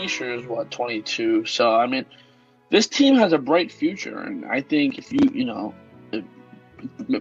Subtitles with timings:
[0.00, 1.46] Hischier is what 22.
[1.46, 2.06] So I mean,
[2.70, 5.74] this team has a bright future, and I think if you you know
[6.12, 6.24] if,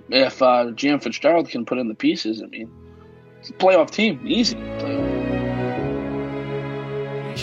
[0.09, 2.69] if uh, GM Fitzgerald can put in the pieces, I mean,
[3.39, 4.57] it's a playoff team, easy.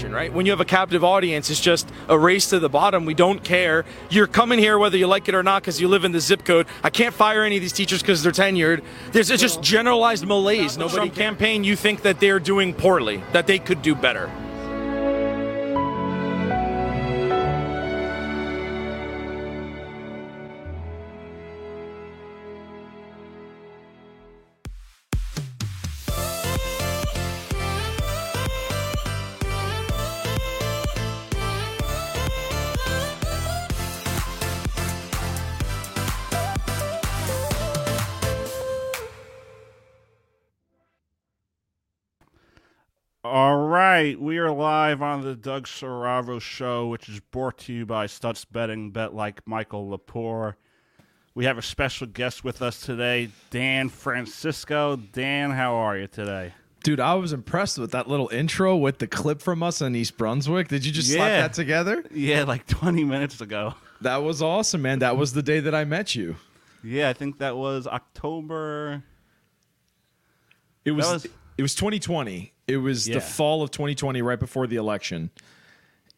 [0.05, 0.33] Right?
[0.33, 3.07] When you have a captive audience, it's just a race to the bottom.
[3.07, 3.85] We don't care.
[4.11, 6.45] You're coming here whether you like it or not because you live in the zip
[6.45, 6.67] code.
[6.83, 8.83] I can't fire any of these teachers because they're tenured.
[9.13, 10.77] There's it's just generalized malaise.
[10.77, 14.31] No Trump campaign, you think that they're doing poorly, that they could do better.
[43.97, 48.07] Right, we are live on the Doug Serravo Show, which is brought to you by
[48.07, 50.57] Stutz Betting, bet like Michael Lepore.
[51.35, 54.97] We have a special guest with us today, Dan Francisco.
[54.97, 56.53] Dan, how are you today?
[56.83, 60.19] Dude, I was impressed with that little intro with the clip from us in East
[60.19, 60.69] Brunswick.
[60.69, 62.05] Did you just slap that together?
[62.13, 63.77] Yeah, like 20 minutes ago.
[64.03, 64.99] That was awesome, man.
[64.99, 66.37] That was the day that I met you.
[66.85, 69.03] Yeah, I think that was October.
[70.85, 71.27] It was, was-
[71.59, 72.53] it was 2020.
[72.67, 73.15] It was Yeah.
[73.17, 75.31] the fall of 2020, right before the election.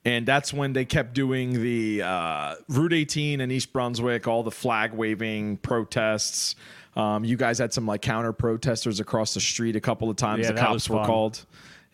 [0.05, 4.51] And that's when they kept doing the uh, Route 18 in East Brunswick, all the
[4.51, 6.55] flag waving protests.
[6.97, 10.47] Um, you guys had some like counter protesters across the street a couple of times.
[10.47, 11.45] Yeah, the cops were called.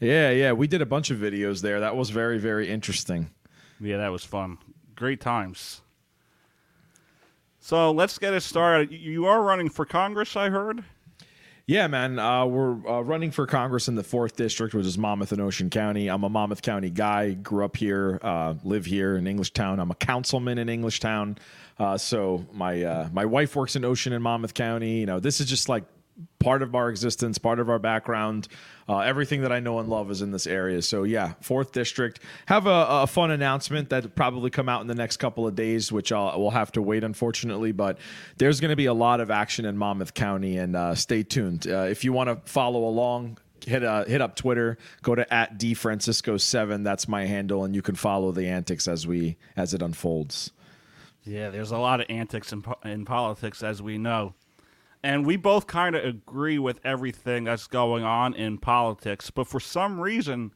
[0.01, 0.53] Yeah, yeah.
[0.53, 1.81] We did a bunch of videos there.
[1.81, 3.31] That was very, very interesting.
[3.81, 4.59] Yeah, that was fun.
[4.95, 5.81] Great times.
[7.61, 8.93] So let's get it started.
[8.93, 10.85] You- You are running for Congress, I heard.
[11.67, 12.19] Yeah, man.
[12.19, 15.71] Uh, we're uh, running for Congress in the fourth district, which is Monmouth and Ocean
[15.71, 16.09] County.
[16.09, 17.33] I'm a Monmouth County guy.
[17.33, 19.81] Grew up here, uh, live here in Englishtown.
[19.81, 21.39] I'm a councilman in Englishtown.
[21.79, 24.99] Uh, so my uh, my wife works in Ocean and Monmouth County.
[24.99, 25.85] You know, this is just like
[26.39, 28.49] part of our existence, part of our background.
[28.89, 30.83] Uh, everything that I know and love is in this area.
[30.83, 32.21] So yeah, fourth district.
[32.47, 35.91] Have a, a fun announcement that probably come out in the next couple of days,
[35.91, 37.73] which I'll, we'll have to wait, unfortunately.
[37.73, 37.99] But
[38.37, 41.67] there's going to be a lot of action in Monmouth County, and uh, stay tuned.
[41.67, 43.39] Uh, if you want to follow along.
[43.67, 44.77] Hit uh, hit up Twitter.
[45.01, 46.85] Go to at dfrancisco7.
[46.85, 50.53] That's my handle, and you can follow the antics as we as it unfolds.
[51.25, 54.35] Yeah, there's a lot of antics in, po- in politics, as we know.
[55.05, 59.31] And we both kind of agree with everything that's going on in politics.
[59.31, 60.55] But for some reason,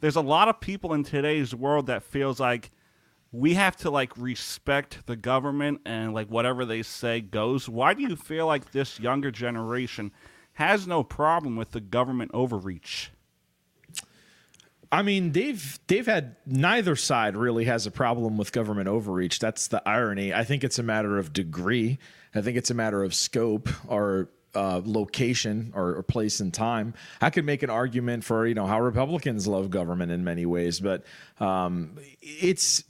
[0.00, 2.70] there's a lot of people in today's world that feels like
[3.30, 7.68] we have to like respect the government and like whatever they say goes.
[7.68, 10.12] Why do you feel like this younger generation
[10.54, 13.12] has no problem with the government overreach?
[14.92, 19.38] I mean, they've they've had neither side really has a problem with government overreach.
[19.38, 20.34] That's the irony.
[20.34, 21.98] I think it's a matter of degree.
[22.34, 26.94] I think it's a matter of scope or uh, location or, or place and time.
[27.20, 30.80] I could make an argument for you know how Republicans love government in many ways,
[30.80, 31.04] but
[31.38, 32.82] um, it's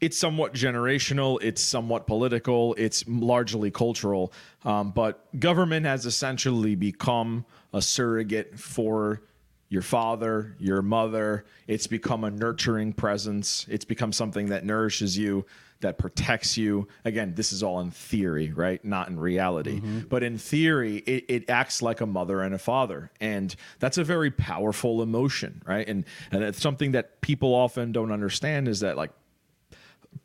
[0.00, 1.38] it's somewhat generational.
[1.42, 2.74] It's somewhat political.
[2.74, 4.32] It's largely cultural.
[4.64, 9.22] Um, but government has essentially become a surrogate for
[9.68, 11.44] your father, your mother.
[11.66, 13.66] It's become a nurturing presence.
[13.68, 15.44] It's become something that nourishes you,
[15.80, 16.88] that protects you.
[17.04, 18.82] Again, this is all in theory, right?
[18.84, 19.76] Not in reality.
[19.76, 20.00] Mm-hmm.
[20.08, 23.10] But in theory, it, it acts like a mother and a father.
[23.20, 25.86] And that's a very powerful emotion, right?
[25.86, 29.10] And, and it's something that people often don't understand is that, like,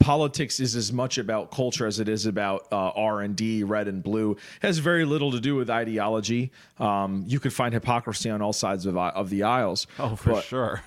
[0.03, 4.31] politics is as much about culture as it is about uh, r&d red and blue.
[4.33, 4.37] It
[4.67, 6.51] has very little to do with ideology.
[6.79, 9.87] Um, you could find hypocrisy on all sides of, of the aisles.
[9.99, 10.81] Oh, for But- sure.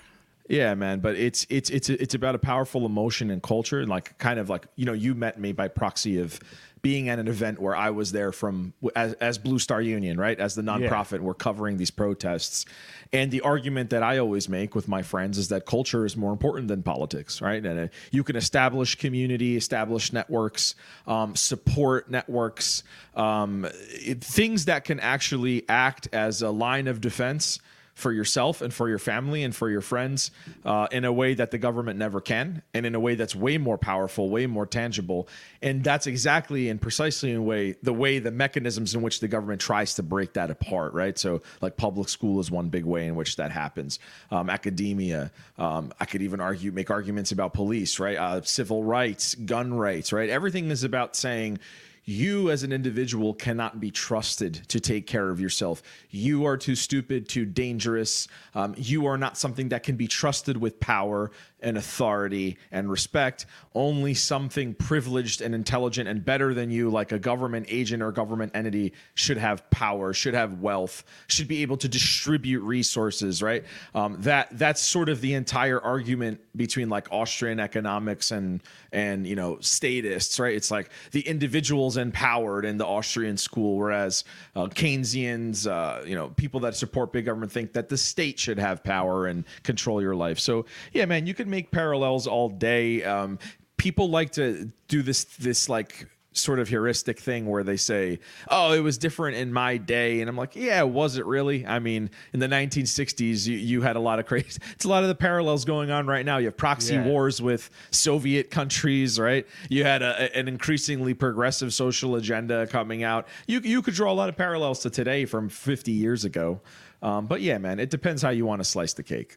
[0.48, 4.16] yeah, man, but it's it's it's it's about a powerful emotion and culture, and like
[4.18, 6.38] kind of like you know you met me by proxy of
[6.82, 10.38] being at an event where I was there from as, as Blue Star Union, right?
[10.38, 12.64] As the nonprofit, we're covering these protests,
[13.12, 16.32] and the argument that I always make with my friends is that culture is more
[16.32, 17.64] important than politics, right?
[17.64, 20.74] And uh, you can establish community, establish networks,
[21.06, 22.82] um, support networks,
[23.14, 27.58] um, it- things that can actually act as a line of defense
[27.96, 30.30] for yourself and for your family and for your friends
[30.66, 33.56] uh, in a way that the government never can and in a way that's way
[33.56, 35.26] more powerful way more tangible.
[35.62, 39.62] And that's exactly and precisely in way the way the mechanisms in which the government
[39.62, 41.18] tries to break that apart right?
[41.18, 43.98] So like public school is one big way in which that happens.
[44.30, 48.18] Um, academia um, i could even argue make arguments about police right?
[48.18, 50.28] Uh, civil rights gun rights right?
[50.28, 51.58] Everything is about saying
[52.06, 55.82] you as an individual cannot be trusted to take care of yourself.
[56.08, 58.28] You are too stupid, too dangerous.
[58.54, 63.46] Um, you are not something that can be trusted with power and authority and respect.
[63.74, 68.52] Only something privileged and intelligent and better than you, like a government agent or government
[68.54, 73.42] entity, should have power, should have wealth, should be able to distribute resources.
[73.42, 73.64] Right?
[73.94, 78.62] Um, that that's sort of the entire argument between like Austrian economics and
[78.92, 80.38] and you know statists.
[80.38, 80.54] Right?
[80.54, 84.24] It's like the individuals empowered in the Austrian school, whereas
[84.54, 88.58] uh, Keynesians, uh, you know, people that support big government think that the state should
[88.58, 90.38] have power and control your life.
[90.38, 93.04] So yeah, man, you could make parallels all day.
[93.04, 93.38] Um,
[93.76, 98.18] people like to do this this like sort of heuristic thing where they say,
[98.50, 101.78] "Oh, it was different in my day," and I'm like, "Yeah, was it really?" I
[101.78, 104.60] mean, in the 1960s, you, you had a lot of crazy.
[104.72, 106.38] It's a lot of the parallels going on right now.
[106.38, 107.06] You have proxy Yeah.
[107.06, 109.46] wars with Soviet countries, right?
[109.70, 113.28] You had a, an increasingly progressive social agenda coming out.
[113.46, 116.60] You you could draw a lot of parallels to today from 50 years ago.
[117.02, 119.36] Um, but yeah, man, it depends how you want to slice the cake.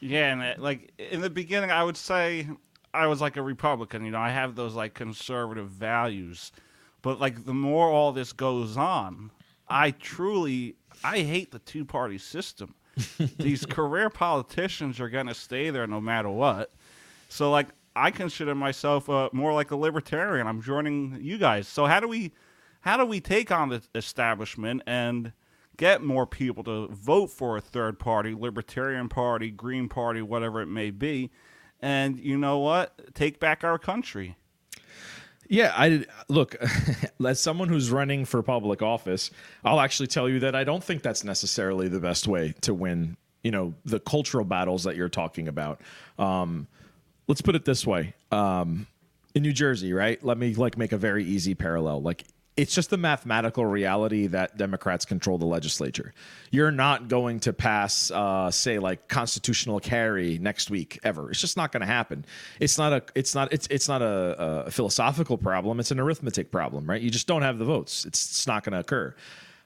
[0.00, 2.48] Yeah, and it, like in the beginning, I would say
[2.92, 4.04] I was like a Republican.
[4.04, 6.52] You know, I have those like conservative values,
[7.02, 9.30] but like the more all this goes on,
[9.68, 12.74] I truly I hate the two party system.
[13.38, 16.72] These career politicians are gonna stay there no matter what.
[17.28, 20.46] So like I consider myself uh, more like a libertarian.
[20.46, 21.68] I'm joining you guys.
[21.68, 22.32] So how do we
[22.80, 25.32] how do we take on the establishment and
[25.80, 30.66] get more people to vote for a third party, libertarian party, green party, whatever it
[30.66, 31.30] may be,
[31.80, 33.14] and you know what?
[33.14, 34.36] Take back our country.
[35.48, 36.54] Yeah, I look
[37.26, 39.30] as someone who's running for public office,
[39.64, 43.16] I'll actually tell you that I don't think that's necessarily the best way to win,
[43.42, 45.80] you know, the cultural battles that you're talking about.
[46.18, 46.68] Um,
[47.26, 48.14] let's put it this way.
[48.30, 48.86] Um,
[49.34, 50.22] in New Jersey, right?
[50.22, 52.02] Let me like make a very easy parallel.
[52.02, 52.24] Like
[52.60, 56.12] it's just the mathematical reality that Democrats control the legislature.
[56.50, 61.30] You're not going to pass, uh, say, like constitutional carry next week ever.
[61.30, 62.26] It's just not going to happen.
[62.60, 63.02] It's not a.
[63.14, 63.50] It's not.
[63.50, 65.80] It's it's not a, a philosophical problem.
[65.80, 67.00] It's an arithmetic problem, right?
[67.00, 68.04] You just don't have the votes.
[68.04, 69.14] It's, it's not going to occur.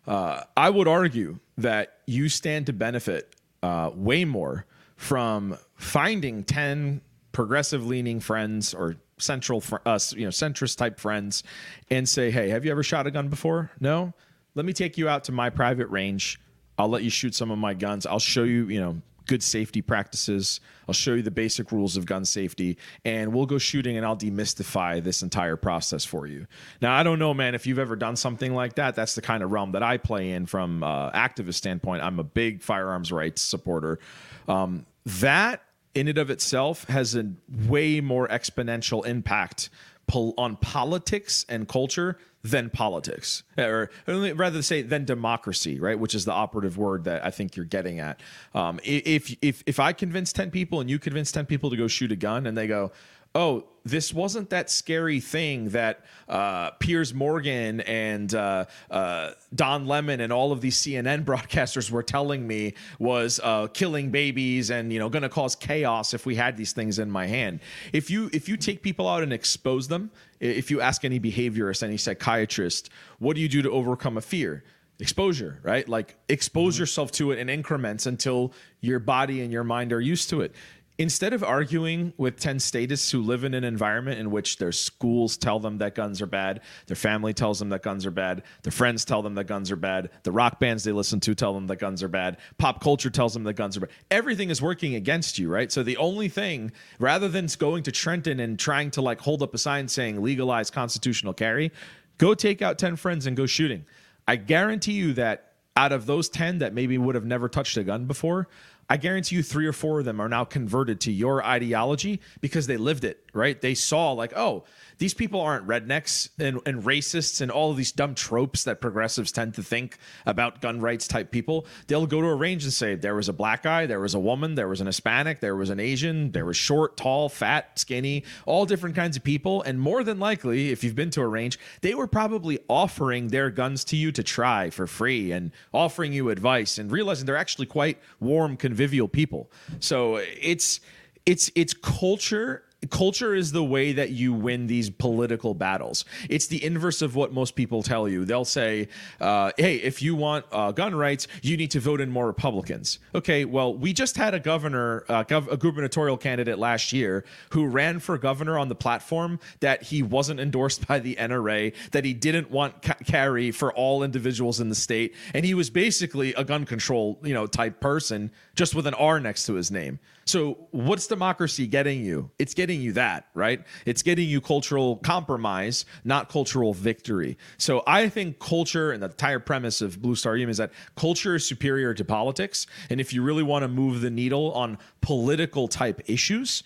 [0.06, 7.00] Uh, I would argue that you stand to benefit uh, way more from finding ten
[7.32, 11.42] progressive leaning friends or central fr- us you know centrist type friends
[11.90, 13.70] and say hey have you ever shot a gun before?
[13.80, 14.12] No.
[14.54, 16.40] Let me take you out to my private range.
[16.78, 18.06] I'll let you shoot some of my guns.
[18.06, 20.60] I'll show you you know good safety practices.
[20.86, 24.16] I'll show you the basic rules of gun safety and we'll go shooting and i'll
[24.16, 26.46] demystify this entire process for you.
[26.82, 28.94] Now i don't know man if you've ever done something like that.
[28.94, 32.02] That's the kind of realm that i play in from uh, activist standpoint.
[32.02, 33.98] I'm a big firearms rights supporter.
[34.46, 35.62] Um, that
[35.94, 37.32] in and of itself has a
[37.68, 39.70] way more exponential impact
[40.06, 45.98] pol- on politics and culture than politics, or rather say than democracy, right?
[45.98, 48.20] Which is the operative word that I think you're getting at.
[48.54, 51.86] Um, if if if I convince ten people and you convince ten people to go
[51.86, 52.92] shoot a gun, and they go,
[53.34, 60.20] "Oh, this wasn't that scary thing that uh, Piers Morgan and uh, uh, Don Lemon
[60.20, 64.98] and all of these CNN broadcasters were telling me was uh, killing babies and you
[64.98, 67.60] know going to cause chaos if we had these things in my hand.
[67.92, 70.10] If you if you take people out and expose them,
[70.40, 72.88] if you ask any behaviorist, any psychiatrist,
[73.18, 74.64] what do you do to overcome a fear?
[75.00, 75.88] exposure, right?
[75.88, 80.30] Like expose yourself to it in increments until your body and your mind are used
[80.30, 80.54] to it.
[80.96, 85.36] Instead of arguing with 10 statists who live in an environment in which their schools
[85.36, 88.70] tell them that guns are bad, their family tells them that guns are bad, their
[88.70, 91.66] friends tell them that guns are bad, the rock bands they listen to tell them
[91.66, 93.90] that guns are bad, pop culture tells them that guns are bad.
[94.12, 95.72] Everything is working against you, right?
[95.72, 96.70] So the only thing,
[97.00, 100.70] rather than going to Trenton and trying to like hold up a sign saying legalize
[100.70, 101.72] constitutional carry,
[102.18, 103.84] go take out 10 friends and go shooting.
[104.28, 107.84] I guarantee you that out of those 10 that maybe would have never touched a
[107.84, 108.48] gun before,
[108.88, 112.66] I guarantee you three or four of them are now converted to your ideology because
[112.66, 113.60] they lived it, right?
[113.60, 114.64] They saw, like, oh,
[114.98, 119.32] these people aren't rednecks and, and racists and all of these dumb tropes that progressives
[119.32, 121.66] tend to think about gun rights type people.
[121.86, 124.20] They'll go to a range and say, there was a black guy, there was a
[124.20, 128.24] woman, there was an Hispanic, there was an Asian, there was short, tall, fat, skinny,
[128.46, 129.62] all different kinds of people.
[129.62, 133.50] And more than likely, if you've been to a range, they were probably offering their
[133.50, 137.66] guns to you to try for free and offering you advice and realizing they're actually
[137.66, 139.50] quite warm, convivial people.
[139.80, 140.80] So it's
[141.26, 146.04] it's it's culture culture is the way that you win these political battles.
[146.28, 148.24] It's the inverse of what most people tell you.
[148.24, 148.88] They'll say,
[149.20, 152.98] uh, "Hey, if you want uh, gun rights, you need to vote in more Republicans."
[153.14, 157.66] Okay, well, we just had a governor, uh, gov- a gubernatorial candidate last year who
[157.66, 162.14] ran for governor on the platform that he wasn't endorsed by the NRA, that he
[162.14, 166.44] didn't want ca- carry for all individuals in the state, and he was basically a
[166.44, 169.98] gun control, you know, type person, just with an R next to his name.
[170.24, 172.30] So, what's democracy getting you?
[172.38, 173.62] It's getting you that, right?
[173.84, 177.36] It's getting you cultural compromise, not cultural victory.
[177.58, 181.34] So, I think culture and the entire premise of Blue Star Union is that culture
[181.34, 182.66] is superior to politics.
[182.90, 186.62] And if you really want to move the needle on political type issues,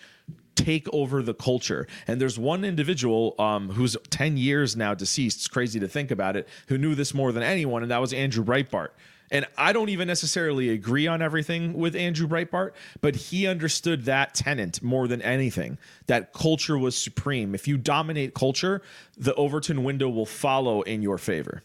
[0.55, 1.87] take over the culture.
[2.07, 5.39] And there's one individual um, who's 10 years now deceased.
[5.39, 8.13] It's crazy to think about it, who knew this more than anyone, and that was
[8.13, 8.89] Andrew Breitbart.
[9.31, 14.35] And I don't even necessarily agree on everything with Andrew Breitbart, but he understood that
[14.35, 17.55] tenant more than anything that culture was supreme.
[17.55, 18.83] If you dominate culture,
[19.17, 21.63] the Overton window will follow in your favor.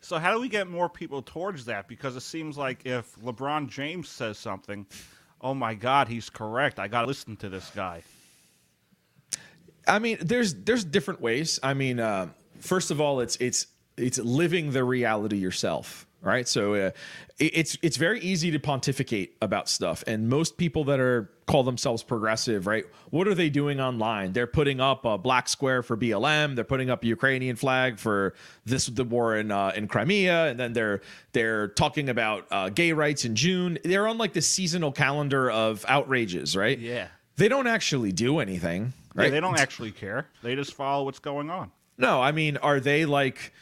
[0.00, 1.86] So how do we get more people towards that?
[1.86, 4.86] Because it seems like if LeBron James says something,
[5.40, 6.78] oh my God, he's correct.
[6.78, 8.02] I got to listen to this guy.
[9.86, 11.58] I mean, there's there's different ways.
[11.62, 12.28] I mean, uh,
[12.58, 13.66] first of all, it's it's
[13.96, 16.46] it's living the reality yourself right?
[16.46, 16.90] So uh,
[17.38, 21.62] it, it's it's very easy to pontificate about stuff, and most people that are call
[21.64, 22.84] themselves progressive, right?
[23.10, 24.32] What are they doing online?
[24.32, 26.54] They're putting up a black square for BLM.
[26.54, 28.34] They're putting up a Ukrainian flag for
[28.64, 31.00] this the war in uh, in Crimea, and then they're
[31.32, 33.78] they're talking about uh, gay rights in June.
[33.84, 36.78] They're on like the seasonal calendar of outrages, right?
[36.78, 37.08] Yeah.
[37.36, 39.24] They don't actually do anything, right?
[39.24, 40.26] Yeah, they don't actually care.
[40.42, 41.70] They just follow what's going on.
[41.96, 43.52] No, I mean, are they like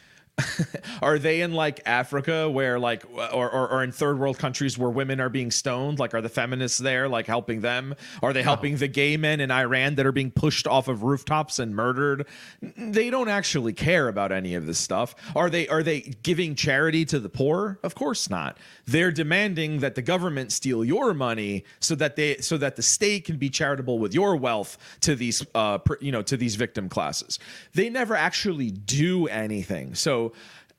[1.02, 4.90] are they in like Africa where like or, or, or in third world countries where
[4.90, 5.98] women are being stoned?
[5.98, 7.94] Like are the feminists there like helping them?
[8.22, 11.58] Are they helping the gay men in Iran that are being pushed off of rooftops
[11.58, 12.26] and murdered?
[12.60, 15.14] They don't actually care about any of this stuff.
[15.34, 17.78] Are they are they giving charity to the poor?
[17.82, 18.58] Of course not.
[18.86, 23.24] They're demanding that the government steal your money so that they so that the state
[23.24, 27.38] can be charitable with your wealth to these uh you know to these victim classes.
[27.74, 29.94] They never actually do anything.
[29.94, 30.27] So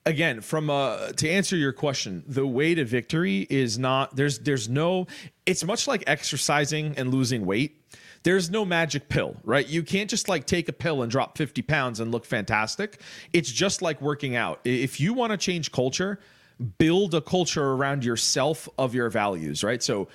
[0.05, 4.69] again from uh to answer your question the way to victory is not there's there's
[4.69, 5.05] no
[5.45, 7.75] it's much like exercising and losing weight.
[8.23, 9.67] There's no magic pill right?
[9.67, 13.01] You can't just like take a pill and drop 50 pounds and look fantastic.
[13.33, 14.59] It's just like working out.
[14.63, 16.19] If you want to change culture
[16.77, 19.81] build a culture around yourself of your values right?
[19.83, 20.07] So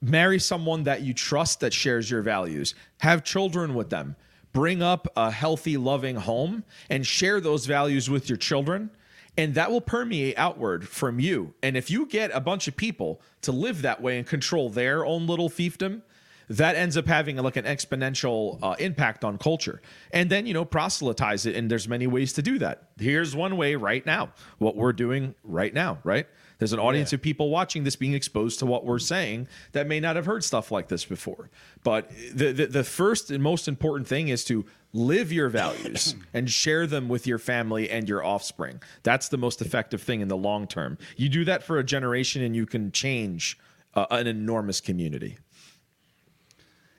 [0.00, 2.74] marry someone that you trust that shares your values.
[2.98, 4.16] Have children with them
[4.54, 8.90] bring up a healthy loving home and share those values with your children
[9.36, 11.54] and that will permeate outward from you.
[11.62, 15.04] And if you get a bunch of people to live that way and control their
[15.04, 16.02] own little fiefdom,
[16.48, 19.80] that ends up having like an exponential uh, impact on culture.
[20.12, 21.56] And then, you know, proselytize it.
[21.56, 22.90] And there's many ways to do that.
[22.98, 26.26] Here's one way right now, what we're doing right now, right?
[26.58, 27.16] There's an audience yeah.
[27.16, 30.44] of people watching this being exposed to what we're saying that may not have heard
[30.44, 31.50] stuff like this before.
[31.82, 36.50] But the, the, the first and most important thing is to live your values and
[36.50, 38.80] share them with your family and your offspring.
[39.02, 40.98] That's the most effective thing in the long term.
[41.16, 43.58] You do that for a generation and you can change
[43.94, 45.38] uh, an enormous community.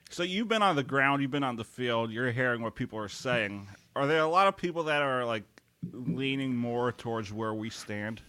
[0.10, 3.00] So you've been on the ground, you've been on the field, you're hearing what people
[3.00, 3.68] are saying.
[3.96, 5.44] Are there a lot of people that are like
[5.92, 8.22] leaning more towards where we stand?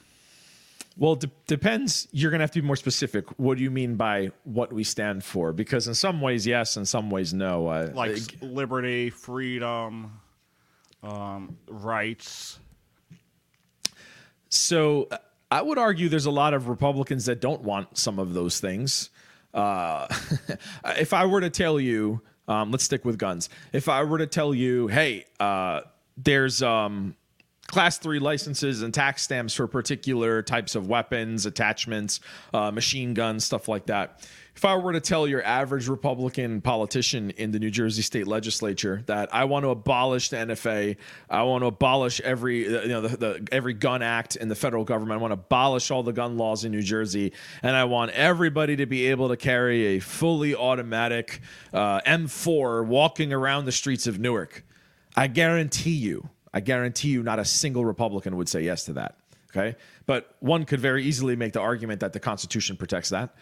[0.99, 2.09] Well, de- depends.
[2.11, 3.27] You're going to have to be more specific.
[3.39, 5.53] What do you mean by what we stand for?
[5.53, 7.67] Because in some ways, yes, in some ways, no.
[7.67, 10.19] Uh, like liberty, freedom,
[11.03, 12.59] um, rights.
[14.49, 15.09] So
[15.51, 19.11] I would argue there's a lot of Republicans that don't want some of those things.
[19.53, 20.07] Uh,
[20.99, 23.49] if I were to tell you, um, let's stick with guns.
[23.73, 25.83] If I were to tell you, hey, uh,
[26.17, 27.17] there's um,
[27.69, 32.21] class three licenses and tax stamps for particular types of weapons, attachments,
[32.55, 34.27] uh, machine guns, stuff like that.
[34.55, 39.03] If I were to tell your average Republican politician in the New Jersey state legislature
[39.05, 40.97] that I want to abolish the NFA,
[41.29, 44.55] I want to abolish every uh, you know the, the every gun act in the
[44.55, 47.85] federal government, I want to abolish all the gun laws in New Jersey, and I
[47.85, 51.43] want everybody to be able to carry a fully automatic
[51.75, 54.65] uh, M4 walking around the streets of Newark.
[55.15, 59.19] I guarantee you I guarantee you not a single Republican would say yes to that.
[59.55, 59.77] Okay.
[60.07, 63.35] But one could very easily make the argument that the Constitution protects that.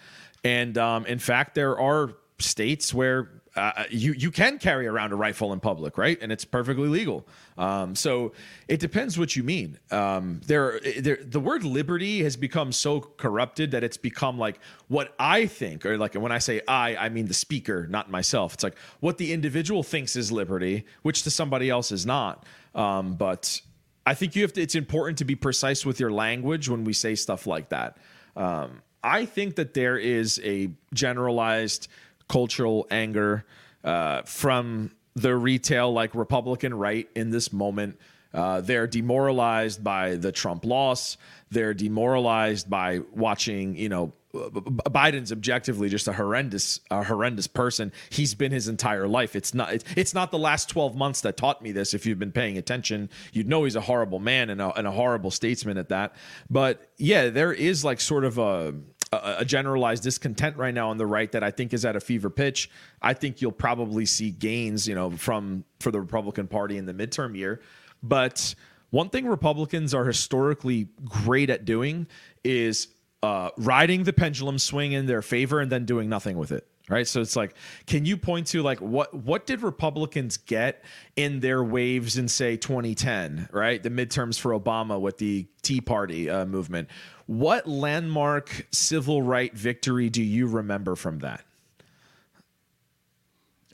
[0.43, 5.15] And um, in fact, there are states where uh, you you can carry around a
[5.17, 6.19] rifle in public, right?
[6.21, 7.25] And it's perfectly legal.
[7.57, 8.33] Um, so
[8.67, 9.79] it depends what you mean.
[9.93, 15.15] Um, there, there, the word liberty has become so corrupted that it's become like what
[15.21, 18.55] I think, or like when I say I, I mean the speaker, not myself.
[18.55, 22.45] It's like what the individual thinks is liberty, which to somebody else is not.
[22.75, 23.61] Um, but
[24.07, 24.63] I think you have to.
[24.63, 27.97] It's important to be precise with your language when we say stuff like that.
[28.37, 31.89] Um, I think that there is a generalized
[32.29, 33.45] cultural anger
[33.85, 37.99] uh, from the retail, like Republican right in this moment.
[38.33, 41.17] Uh, they're demoralized by the Trump loss.
[41.51, 47.93] They're demoralized by watching, you know, Biden's objectively just a horrendous, a horrendous person.
[48.11, 49.37] He's been his entire life.
[49.37, 49.85] It's not.
[49.97, 51.95] It's not the last twelve months that taught me this.
[51.95, 54.91] If you've been paying attention, you'd know he's a horrible man and a, and a
[54.91, 56.15] horrible statesman at that.
[56.51, 58.75] But yeah, there is like sort of a
[59.23, 62.31] a, generalized discontent right now on the right that I think is at a fever
[62.31, 62.71] pitch.
[63.01, 66.95] I think you'll probably see gains, you know, from for the Republican Party in the
[66.95, 67.61] midterm year.
[68.03, 68.55] But
[68.91, 72.07] one thing Republicans are historically great at doing
[72.43, 72.89] is
[73.25, 77.09] uh, riding the pendulum swing in their favor and then doing nothing with it right
[77.09, 77.55] so it's like
[77.87, 80.85] can you point to like what what did republicans get
[81.17, 86.29] in their waves in say 2010 right the midterms for obama with the tea party
[86.29, 86.87] uh, movement
[87.27, 91.45] what landmark civil right victory do you remember from that?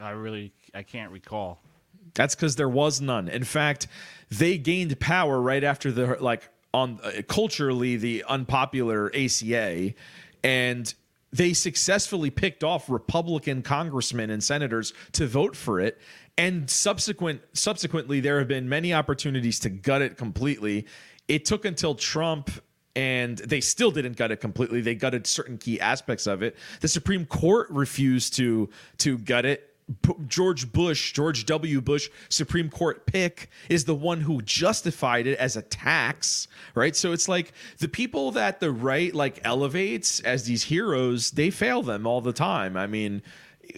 [0.01, 1.61] I really I can't recall.
[2.15, 3.29] That's because there was none.
[3.29, 3.89] In fact,
[4.31, 9.95] they gained power right after the like on uh, culturally the unpopular ACA,
[10.43, 10.95] and
[11.33, 15.99] they successfully picked off Republican congressmen and senators to vote for it.
[16.37, 20.87] And subsequent subsequently, there have been many opportunities to gut it completely.
[21.29, 22.51] It took until Trump
[22.97, 24.81] and they still didn't gut it completely.
[24.81, 26.57] They gutted certain key aspects of it.
[26.81, 29.70] The Supreme Court refused to to gut it.
[30.27, 31.81] George Bush, George W.
[31.81, 36.95] Bush, Supreme Court pick is the one who justified it as a tax, right?
[36.95, 41.83] So it's like the people that the right like elevates as these heroes, they fail
[41.83, 42.77] them all the time.
[42.77, 43.23] I mean,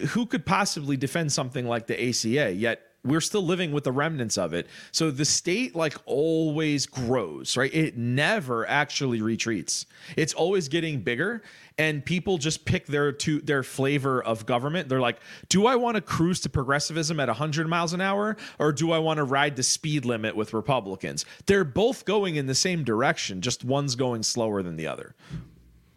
[0.09, 2.53] who could possibly defend something like the ACA?
[2.53, 4.67] Yet we're still living with the remnants of it.
[4.91, 7.73] So the state like always grows, right?
[7.73, 9.85] It never actually retreats.
[10.15, 11.43] It's always getting bigger
[11.77, 14.87] and people just pick their to their flavor of government.
[14.89, 15.19] They're like,
[15.49, 18.99] "Do I want to cruise to progressivism at 100 miles an hour or do I
[18.99, 23.41] want to ride the speed limit with Republicans?" They're both going in the same direction,
[23.41, 25.15] just one's going slower than the other.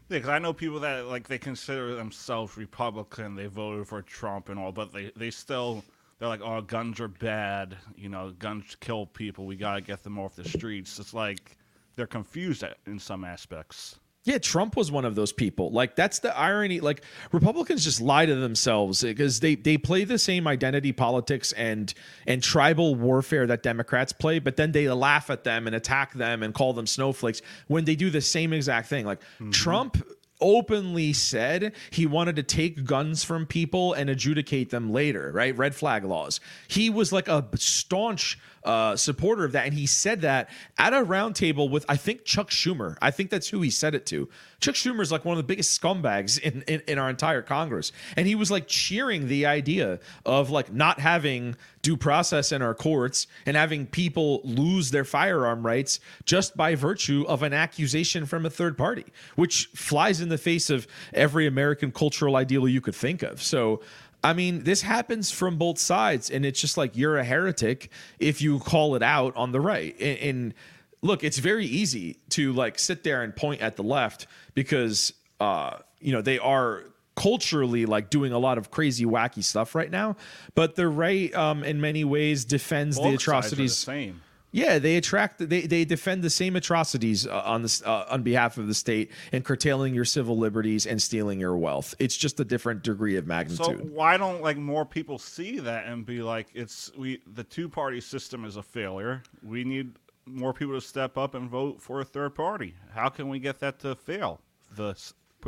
[0.09, 4.49] Yeah, because I know people that like they consider themselves Republican, they voted for Trump
[4.49, 5.85] and all, but they they still
[6.19, 7.77] they're like, oh, guns are bad.
[7.97, 9.47] You know, guns kill people.
[9.47, 10.99] We got to get them off the streets.
[10.99, 11.57] It's like
[11.97, 13.99] they're confused in some aspects.
[14.27, 15.71] Yeah, Trump was one of those people.
[15.71, 16.81] Like that's the irony.
[16.81, 21.95] Like Republicans just lie to themselves because they they play the same identity politics and
[22.27, 26.43] and tribal warfare that Democrats play, but then they laugh at them and attack them
[26.43, 29.07] and call them snowflakes when they do the same exact thing.
[29.07, 29.51] Like mm-hmm.
[29.51, 30.05] Trump
[30.41, 35.57] openly said he wanted to take guns from people and adjudicate them later, right?
[35.57, 36.41] Red flag laws.
[36.69, 39.65] He was like a staunch uh, supporter of that.
[39.65, 42.97] And he said that at a roundtable with, I think, Chuck Schumer.
[43.01, 44.29] I think that's who he said it to.
[44.61, 47.93] Chuck Schumer is like one of the biggest scumbags in, in, in our entire Congress.
[48.17, 52.75] And he was like cheering the idea of like not having due process in our
[52.75, 58.45] courts and having people lose their firearm rights just by virtue of an accusation from
[58.45, 59.05] a third party,
[59.37, 63.41] which flies in the face of every American cultural ideal you could think of.
[63.41, 63.83] So
[64.27, 68.43] I mean, this happens from both sides, and it's just like you're a heretic if
[68.43, 69.95] you call it out on the right.
[70.01, 70.55] And, and
[71.01, 75.77] look, it's very easy to like sit there and point at the left because uh,
[76.01, 76.83] you know they are
[77.15, 80.15] culturally like doing a lot of crazy wacky stuff right now
[80.55, 84.21] but the right um in many ways defends Both the atrocities same
[84.53, 88.59] yeah, they attract they they defend the same atrocities uh, on this uh, on behalf
[88.59, 91.95] of the state and curtailing your civil liberties and stealing your wealth.
[91.99, 93.67] It's just a different degree of magnitude.
[93.67, 97.69] So why don't like more people see that and be like it's we the two
[97.69, 99.23] party system is a failure.
[99.43, 99.93] We need
[100.27, 102.75] more people to step up and vote for a third party.
[102.93, 104.41] How can we get that to fail?
[104.75, 104.95] The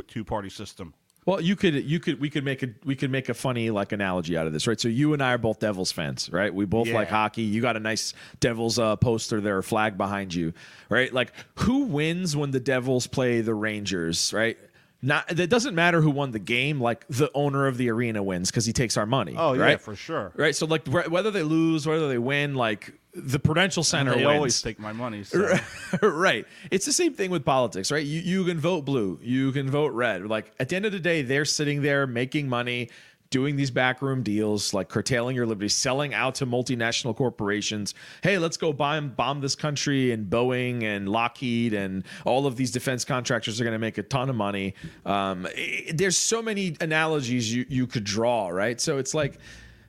[0.07, 0.93] two party system.
[1.25, 3.91] Well, you could you could we could make a we could make a funny like
[3.91, 4.79] analogy out of this, right?
[4.79, 6.53] So you and I are both Devils fans, right?
[6.53, 6.95] We both yeah.
[6.95, 7.43] like hockey.
[7.43, 10.53] You got a nice Devils uh, poster there, flag behind you,
[10.89, 11.13] right?
[11.13, 14.57] Like who wins when the Devils play the Rangers, right?
[15.01, 16.81] Not it doesn't matter who won the game.
[16.81, 19.33] Like the owner of the arena wins because he takes our money.
[19.37, 19.71] Oh right?
[19.71, 20.33] yeah, for sure.
[20.35, 20.53] Right.
[20.53, 24.35] So like whether they lose, whether they win, like the Prudential Center and they wins.
[24.35, 25.23] always take my money.
[25.23, 25.57] So.
[26.01, 26.45] right.
[26.69, 28.05] It's the same thing with politics, right?
[28.05, 30.25] You you can vote blue, you can vote red.
[30.27, 32.89] Like at the end of the day, they're sitting there making money
[33.29, 37.93] doing these backroom deals, like curtailing your liberty, selling out to multinational corporations.
[38.23, 42.71] Hey, let's go bomb bomb this country, and Boeing and Lockheed and all of these
[42.71, 44.73] defense contractors are going to make a ton of money.
[45.05, 48.79] Um, it, there's so many analogies you you could draw, right?
[48.81, 49.37] So it's like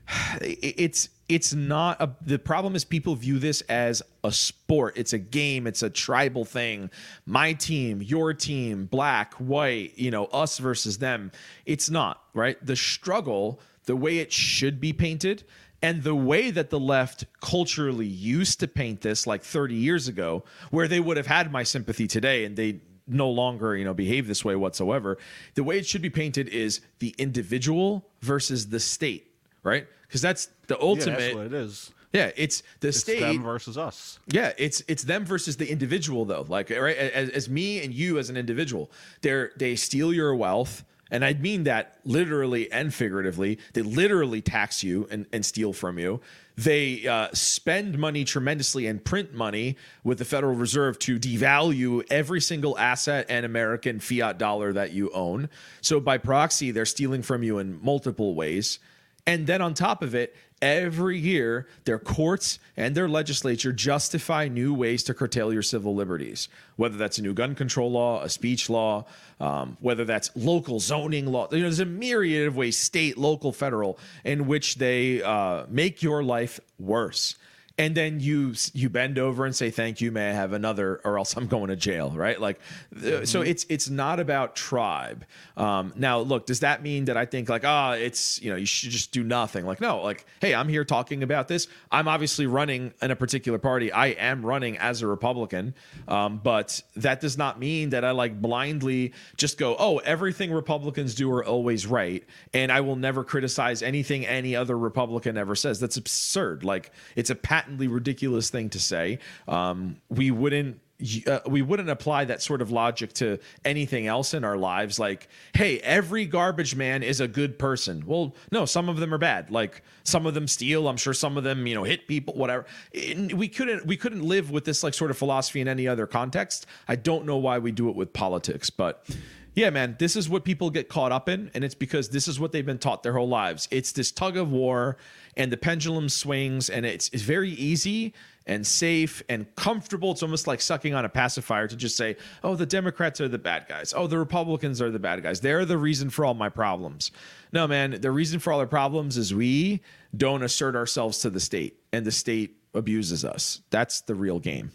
[0.41, 4.99] it's it's not a the problem is people view this as a sport.
[4.99, 5.69] It's a game.
[5.69, 6.91] It's a tribal thing.
[7.25, 11.31] My team your team black white you know us versus them.
[11.65, 12.59] It's not right?
[12.67, 15.45] The struggle the way it should be painted
[15.83, 20.45] and the way that the left culturally used to paint this like 30 years ago
[20.71, 24.27] where they would have had my sympathy today and they no longer you know behave
[24.27, 25.17] this way whatsoever.
[25.55, 29.29] The way it should be painted is the individual versus the state
[29.63, 29.87] right?
[30.07, 31.19] Because that's the ultimate.
[31.21, 31.93] Yeah, that's what it is.
[32.13, 34.19] Yeah, it's the It's state them versus us.
[34.27, 36.45] yeah, it's it's them versus the individual though.
[36.49, 40.83] Like right, as, as me and you as an individual, they're they steal your wealth,
[41.13, 43.59] and I mean that literally and figuratively.
[43.75, 46.21] They literally tax you and, and steal from you.
[46.57, 52.41] They uh, spend money tremendously and print money with the Federal Reserve to devalue every
[52.41, 55.49] single asset and American fiat dollar that you own.
[55.81, 58.81] So by proxy, they're stealing from you in multiple ways.
[59.27, 64.75] And then on top of it, every year their courts and their legislature justify new
[64.75, 68.69] ways to curtail your civil liberties, whether that's a new gun control law, a speech
[68.69, 69.05] law,
[69.41, 71.49] um, whether that's local zoning law.
[71.51, 76.03] You know, there's a myriad of ways, state, local, federal, in which they uh, make
[76.03, 77.37] your life worse
[77.79, 81.19] and then you you bend over and say thank you may i have another or
[81.19, 82.41] else i'm going to jail right?
[82.41, 82.61] Like
[82.95, 83.25] mm-hmm.
[83.25, 85.25] so it's it's not about tribe.
[85.57, 88.57] Um, now look does that mean that i think like ah oh, it's you know
[88.57, 89.67] you should just do nothing?
[89.67, 91.69] Like no like hey i'm here talking about this.
[91.91, 93.93] I'm obviously running in a particular party.
[93.93, 95.75] I am running as a republican
[96.09, 101.15] um, but that does not mean that i like blindly just go oh everything republicans
[101.15, 105.81] do are always right and i will never criticize anything any other republican ever says.
[105.81, 106.65] That's absurd.
[106.65, 109.19] Like it's a patent patently ridiculous thing to say.
[109.47, 110.81] Um, we wouldn't
[111.27, 114.99] uh, we wouldn't apply that sort of logic to anything else in our lives.
[114.99, 118.03] Like hey every garbage man is a good person.
[118.05, 119.51] Well no some of them are bad.
[119.51, 120.89] Like some of them steal.
[120.89, 122.67] I'm sure some of them you know hit people whatever.
[122.93, 126.67] We couldn't we couldn't live with this like sort of philosophy in any other context.
[126.87, 129.07] I don't know why we do it with politics but
[129.55, 132.39] yeah, man, this is what people get caught up in, and it's because this is
[132.39, 133.69] what they've been taught their whole lives.
[133.71, 134.97] It's this tug of war,
[135.37, 138.15] and the pendulum swings, and it's, it's very easy
[138.47, 140.13] and safe and comfortable.
[140.13, 143.39] It's almost like sucking on a pacifier to just say, oh, the Democrats are the
[143.39, 143.93] bad guys.
[143.97, 145.41] Oh, the Republicans are the bad guys.
[145.41, 147.11] They're the reason for all my problems.
[147.53, 149.81] No, man, the reason for all our problems is we
[150.17, 153.63] don't assert ourselves to the state, and the state abuses us.
[153.71, 154.71] That's the real game.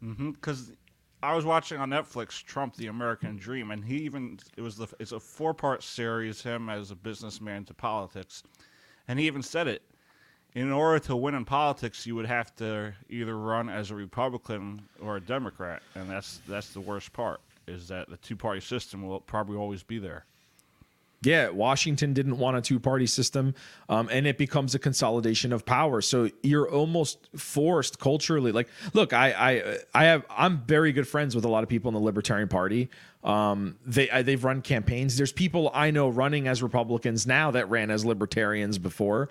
[0.00, 0.72] Because mm-hmm,
[1.22, 4.86] I was watching on Netflix Trump: The American Dream, and he even it was the
[4.98, 8.42] it's a four part series him as a businessman to politics,
[9.08, 9.82] and he even said it.
[10.54, 14.82] In order to win in politics, you would have to either run as a Republican
[15.02, 19.06] or a Democrat, and that's that's the worst part is that the two party system
[19.06, 20.24] will probably always be there.
[21.22, 23.54] Yeah, Washington didn't want a two party system,
[23.88, 26.00] um, and it becomes a consolidation of power.
[26.00, 28.52] So you're almost forced culturally.
[28.52, 31.88] Like, look, I, I, I have, I'm very good friends with a lot of people
[31.88, 32.88] in the Libertarian Party.
[33.24, 35.16] Um, they, I, they've run campaigns.
[35.16, 39.28] There's people I know running as Republicans now that ran as Libertarians before.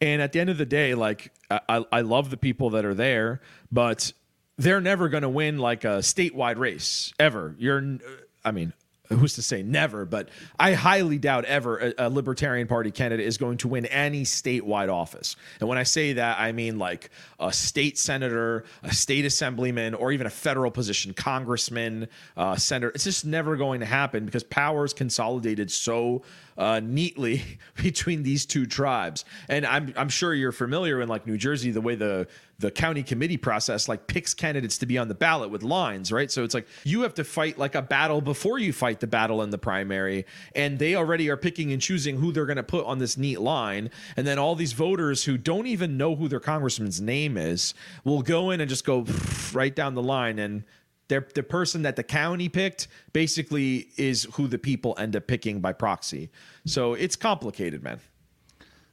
[0.00, 2.94] And at the end of the day, like, I, I love the people that are
[2.94, 3.40] there,
[3.72, 4.12] but
[4.56, 7.56] they're never going to win like a statewide race ever.
[7.58, 7.98] You're,
[8.44, 8.72] I mean,
[9.08, 13.36] who's to say never, but I highly doubt ever a, a, Libertarian Party candidate is
[13.36, 15.36] going to win any statewide office.
[15.60, 20.12] And when I say that, I mean like a state senator, a state assemblyman, or
[20.12, 22.92] even a federal position, congressman, uh, senator.
[22.94, 26.22] It's just never going to happen because power is consolidated so
[26.56, 27.42] uh, neatly
[27.82, 29.24] between these two tribes.
[29.48, 32.26] And I'm I'm sure you're familiar in like New Jersey the way the
[32.58, 36.30] the county committee process like picks candidates to be on the ballot with lines, right?
[36.30, 39.42] So it's like you have to fight like a battle before you fight the battle
[39.42, 42.86] in the primary, and they already are picking and choosing who they're going to put
[42.86, 46.40] on this neat line, and then all these voters who don't even know who their
[46.40, 49.04] congressman's name is will go in and just go
[49.52, 50.64] right down the line and
[51.08, 55.60] they're, the person that the county picked basically is who the people end up picking
[55.60, 56.30] by proxy.
[56.64, 58.00] So it's complicated, man.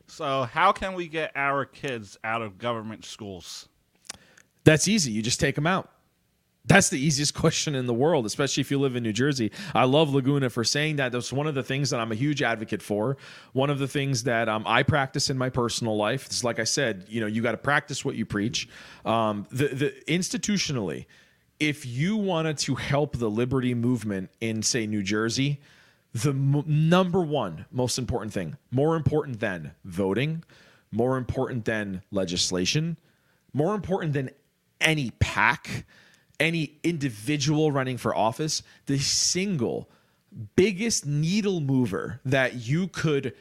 [0.07, 3.69] So, how can we get our kids out of government schools?
[4.65, 5.11] That's easy.
[5.11, 5.89] You just take them out.
[6.65, 9.51] That's the easiest question in the world, especially if you live in New Jersey.
[9.73, 11.13] I love Laguna for saying that.
[11.13, 13.15] That's one of the things that I'm a huge advocate for.
[13.53, 16.25] One of the things that um, I practice in my personal life.
[16.25, 18.67] It's like I said, you know, you got to practice what you preach.
[19.05, 21.05] Um, the, the institutionally,
[21.61, 25.59] if you wanted to help the liberty movement in, say, New Jersey,
[26.11, 30.43] the m- number one most important thing, more important than voting,
[30.91, 32.97] more important than legislation,
[33.53, 34.31] more important than
[34.81, 35.85] any PAC,
[36.39, 39.87] any individual running for office, the single
[40.55, 43.35] biggest needle mover that you could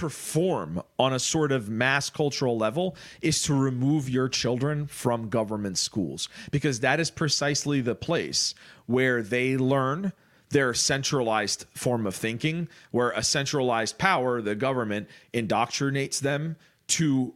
[0.00, 5.76] perform on a sort of mass cultural level is to remove your children from government
[5.76, 8.54] schools because that is precisely the place
[8.86, 10.10] where they learn
[10.48, 17.34] their centralized form of thinking where a centralized power the government indoctrinates them to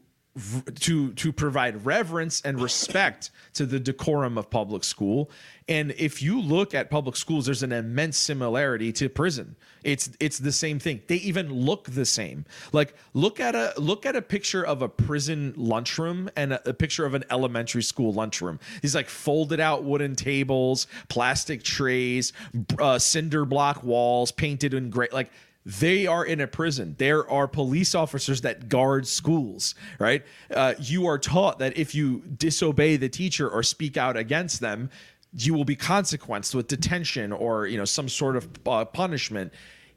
[0.81, 5.31] to to provide reverence and respect to the decorum of public school.
[5.68, 9.55] And if you look at public schools there's an immense similarity to prison.
[9.85, 11.03] It's it's the same thing.
[11.07, 12.47] They even look the same.
[12.73, 16.75] Like look at a look at a picture of a prison lunchroom and a, a
[16.75, 18.59] picture of an elementary school lunchroom.
[18.83, 22.33] These like folded out wooden tables plastic trays
[22.81, 25.31] uh, cinder block walls painted in gray like
[25.66, 26.94] they are in a prison.
[26.98, 30.22] There are police officers that guard schools, right?
[30.55, 34.90] Uh, you are taught that if you disobey the teacher or speak out against them,
[35.33, 39.53] you will be consequenced with detention or you know some sort of uh, punishment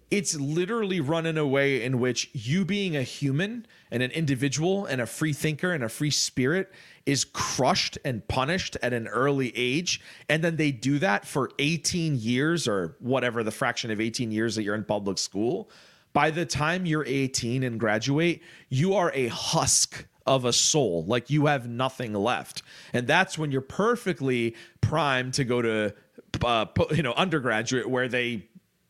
[0.09, 4.85] it's literally run in a way in which you being a human and an individual
[4.85, 6.71] and a free thinker and a free spirit
[7.05, 10.01] is crushed and punished at an early age.
[10.29, 14.55] And then they do that for 18 years or whatever the fraction of 18 years
[14.55, 15.69] that you're in public school.
[16.13, 21.29] By the time you're 18 and graduate you are a husk of a soul like
[21.29, 22.61] you have nothing left.
[22.93, 25.93] And that's when you're perfectly primed to go to
[26.43, 28.47] uh, you know undergraduate where they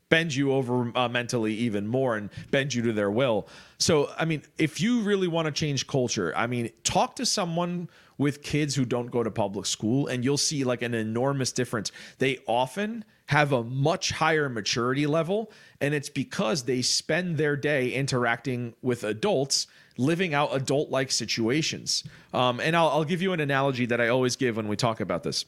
[0.10, 3.48] bend you over uh, mentally even more and bend you to their will.
[3.78, 7.90] So, I mean, if you really want to change culture, I mean, talk to someone
[8.18, 11.92] with kids who don't go to public school and you'll see like an enormous difference.
[12.18, 17.92] They often have a much higher maturity level, and it's because they spend their day
[17.92, 19.68] interacting with adults.
[20.00, 22.04] Living out adult like situations.
[22.32, 25.00] Um, and I'll, I'll give you an analogy that I always give when we talk
[25.00, 25.46] about this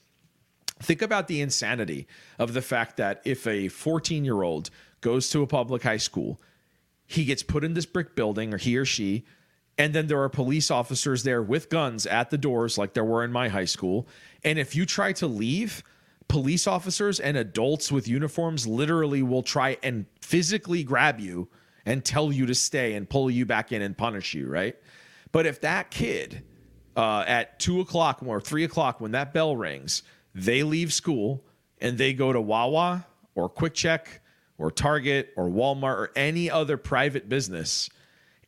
[0.82, 4.70] Think about the insanity of the fact that if a 14 year old
[5.02, 6.40] goes to a public high school,
[7.06, 9.26] he gets put in this brick building, or he or she,
[9.80, 13.24] and then there are police officers there with guns at the doors, like there were
[13.24, 14.08] in my high school.
[14.44, 15.84] And if you try to leave,
[16.28, 21.48] police officers and adults with uniforms literally will try and physically grab you
[21.86, 24.76] and tell you to stay and pull you back in and punish you, right?
[25.32, 26.44] But if that kid
[26.96, 30.04] uh, at two o'clock or three o'clock, when that bell rings,
[30.44, 31.44] they leave school
[31.80, 34.06] and they go to Wawa or QuickChek
[34.58, 37.90] or Target or Walmart or any other private business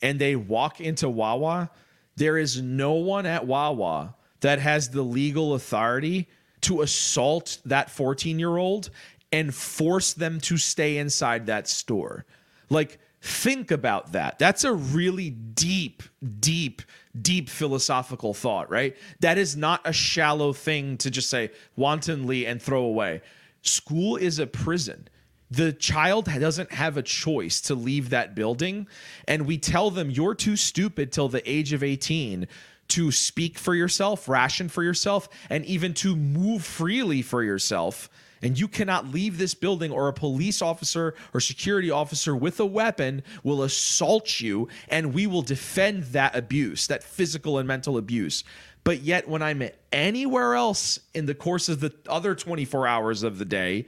[0.02, 1.70] and they walk into Wawa,
[2.16, 6.28] there is no one at Wawa that has the legal authority
[6.62, 8.90] to assault that 14 year old
[9.32, 12.26] and force them to stay inside that store.
[12.70, 14.40] Like, think about that.
[14.40, 16.04] That's a really deep,
[16.40, 16.82] deep
[17.20, 18.96] deep philosophical thought, right?
[19.20, 23.22] That is not a shallow thing to just say wantonly and throw away.
[23.62, 25.08] School is a prison.
[25.50, 28.88] The child doesn't have a choice to leave that building.
[29.28, 32.48] And we tell them, you're too stupid till the age of 18
[32.90, 38.10] to speak for yourself, ration for yourself, and even to move freely for yourself
[38.42, 42.66] and you cannot leave this building or a police officer or security officer with a
[42.66, 48.44] weapon will assault you and we will defend that abuse, that physical and mental abuse.
[48.84, 53.38] But yet, when I'm anywhere else in the course of the other 24 hours of
[53.38, 53.86] the day,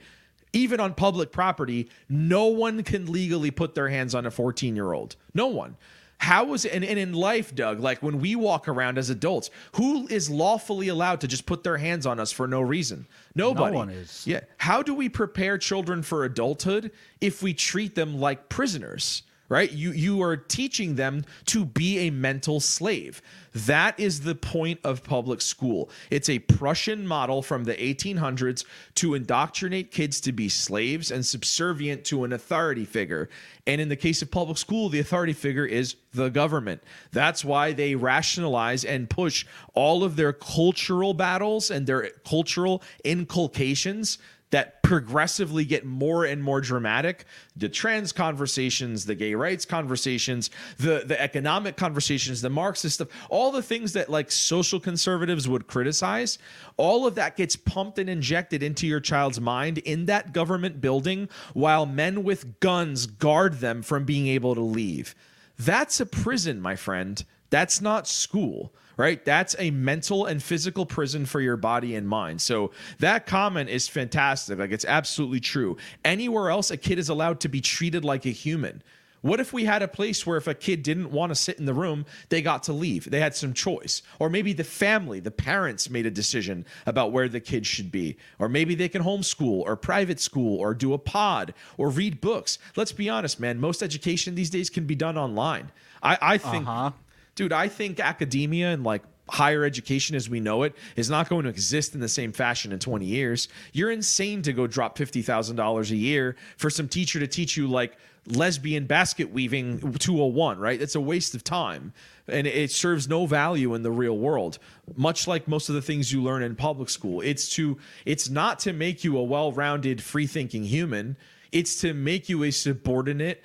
[0.52, 4.92] even on public property, no one can legally put their hands on a 14 year
[4.92, 5.16] old.
[5.34, 5.76] No one.
[6.18, 10.06] How was and, and in life, Doug, like when we walk around as adults, who
[10.08, 13.06] is lawfully allowed to just put their hands on us for no reason?
[13.34, 13.72] Nobody.
[13.72, 14.26] No one is.
[14.26, 14.40] Yeah.
[14.58, 19.22] How do we prepare children for adulthood if we treat them like prisoners?
[19.54, 19.70] Right?
[19.70, 23.22] You you are teaching them to be a mental slave.
[23.52, 25.90] That is the point of public school.
[26.10, 28.64] It's a Prussian model from the 1800s
[28.96, 33.28] to indoctrinate kids to be slaves and subservient to an authority figure.
[33.64, 36.82] And in the case of public school, the authority figure is the government.
[37.12, 44.18] That's why they rationalize and push all of their cultural battles and their cultural inculcations
[44.50, 47.24] that progressively get more and more dramatic.
[47.56, 53.50] The trans conversations the gay rights conversations the the economic conversations the marxist stuff all
[53.50, 56.38] the things that like social conservatives would criticize
[56.76, 61.28] all of that gets pumped and injected into your child's mind in that government building
[61.52, 65.14] while men with guns guard them from being able to leave.
[65.58, 67.24] That's a prison my friend.
[67.50, 69.24] That's not school right?
[69.24, 72.40] That's a mental and physical prison for your body and mind.
[72.40, 74.58] So that comment is fantastic.
[74.58, 75.76] Like it's absolutely true.
[76.04, 78.82] Anywhere else, a kid is allowed to be treated like a human.
[79.20, 81.64] What if we had a place where if a kid didn't want to sit in
[81.64, 83.10] the room, they got to leave?
[83.10, 84.02] They had some choice.
[84.18, 88.18] Or maybe the family, the parents made a decision about where the kid should be.
[88.38, 92.58] Or maybe they can homeschool or private school or do a pod or read books.
[92.76, 93.58] Let's be honest, man.
[93.58, 95.72] Most education these days can be done online.
[96.02, 96.90] I, I think, Uh-huh.
[97.34, 101.44] Dude, I think academia and like higher education as we know it is not going
[101.44, 103.48] to exist in the same fashion in 20 years.
[103.72, 107.96] You're insane to go drop $50,000 a year for some teacher to teach you like
[108.26, 110.80] lesbian basket weaving 201, right?
[110.80, 111.92] It's a waste of time
[112.28, 114.58] and it serves no value in the real world.
[114.96, 117.20] Much like most of the things you learn in public school.
[117.20, 121.16] It's to it's not to make you a well-rounded free-thinking human.
[121.52, 123.42] It's to make you a subordinate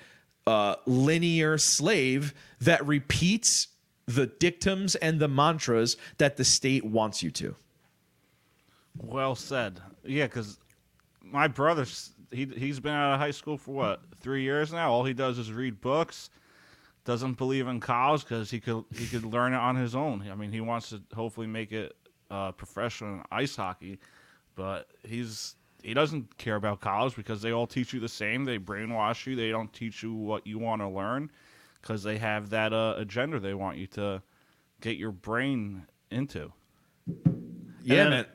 [0.48, 3.68] uh, linear slave that repeats
[4.10, 7.56] the dictums and the mantras that the state wants you to.
[8.98, 9.80] Well said.
[10.04, 10.58] Yeah, because
[11.22, 11.86] my brother,
[12.32, 14.92] he he's been out of high school for what three years now.
[14.92, 16.32] All he does is read books.
[17.06, 20.28] Doesn't believe in college because he could he could learn it on his own.
[20.30, 21.96] I mean, he wants to hopefully make it
[22.32, 24.00] uh, professional in ice hockey,
[24.56, 28.44] but he's he doesn't care about college because they all teach you the same.
[28.44, 29.36] They brainwash you.
[29.36, 31.30] They don't teach you what you want to learn
[31.82, 34.22] because they have that uh, agenda they want you to
[34.82, 36.52] get your brain into.
[37.84, 38.26] Yeah, then- man.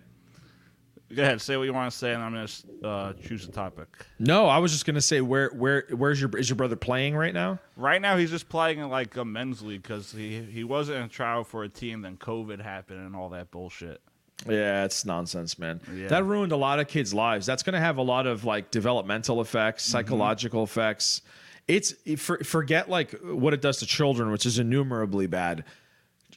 [1.14, 2.48] Go ahead, say what you want to say, and I'm gonna
[2.82, 3.88] uh, choose a topic.
[4.18, 7.32] No, I was just gonna say where where where's your is your brother playing right
[7.32, 7.60] now?
[7.76, 11.08] Right now, he's just playing in like a men's league because he he wasn't in
[11.10, 12.00] trial for a team.
[12.02, 14.00] Then COVID happened and all that bullshit.
[14.48, 15.80] Yeah, it's nonsense, man.
[15.94, 16.08] Yeah.
[16.08, 17.46] That ruined a lot of kids' lives.
[17.46, 21.22] That's going to have a lot of like developmental effects, psychological effects.
[21.66, 25.64] It's for, forget like what it does to children, which is innumerably bad.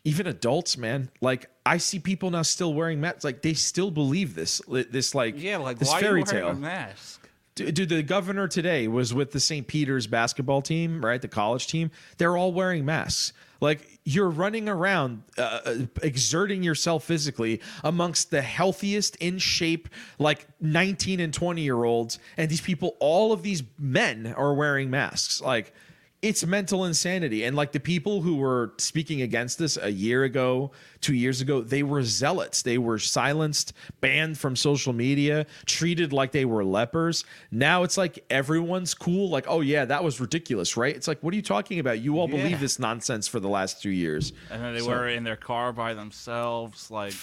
[0.04, 1.10] Even adults, man.
[1.22, 3.24] Like I see people now still wearing masks.
[3.24, 4.62] Like they still believe this.
[4.68, 6.54] This like yeah, like this fairy tale.
[6.54, 7.28] mask?
[7.56, 9.66] Dude, dude, the governor today was with the St.
[9.66, 11.22] Peter's basketball team, right?
[11.22, 11.90] The college team.
[12.18, 13.34] They're all wearing masks.
[13.60, 19.90] Like you're running around, uh, uh, exerting yourself physically amongst the healthiest, in shape,
[20.20, 24.90] like 19 and 20 year olds, and these people, all of these men are wearing
[24.90, 25.42] masks.
[25.42, 25.74] Like
[26.24, 27.44] it's mental insanity.
[27.44, 31.62] And like the people who were speaking against this a year ago, two years ago,
[31.62, 32.64] they were zealots.
[32.64, 37.24] They were silenced, banned from social media, treated like they were lepers.
[37.52, 39.30] Now it's like everyone's cool.
[39.30, 40.96] Like, oh yeah, that was ridiculous, right?
[40.96, 42.00] It's like, what are you talking about?
[42.00, 42.38] You all Yeah.
[42.38, 44.34] believe this nonsense for the last two years.
[44.50, 46.90] And then they So- were in their car by themselves.
[46.92, 47.14] Like,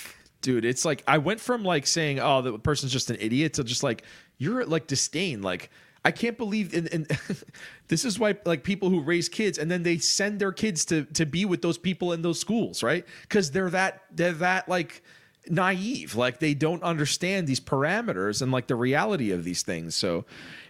[0.40, 3.64] dude it's like i went from like saying oh the person's just an idiot to
[3.64, 4.02] just like
[4.36, 5.70] you're like disdain like
[6.04, 7.18] i can't believe and, and
[7.88, 11.04] this is why like people who raise kids and then they send their kids to
[11.06, 13.04] to be with those people in those schools right?
[13.22, 15.02] Because they're that they're that like
[15.48, 16.14] naive.
[16.14, 19.94] Like they don't understand these parameters and like the reality of these things.
[19.94, 20.24] So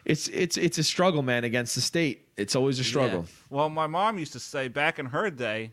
[0.04, 2.28] it's it's it's a struggle man against the state.
[2.36, 3.20] It's always a struggle.
[3.20, 3.56] Yeah.
[3.56, 5.72] Well, my mom used to say back in her day,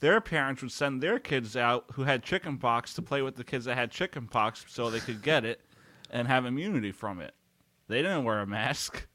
[0.00, 3.64] their parents would send their kids out who had chickenpox to play with the kids
[3.64, 5.60] that had chickenpox so they could get it
[6.10, 7.34] and have immunity from it.
[7.88, 9.06] They didn't wear a mask.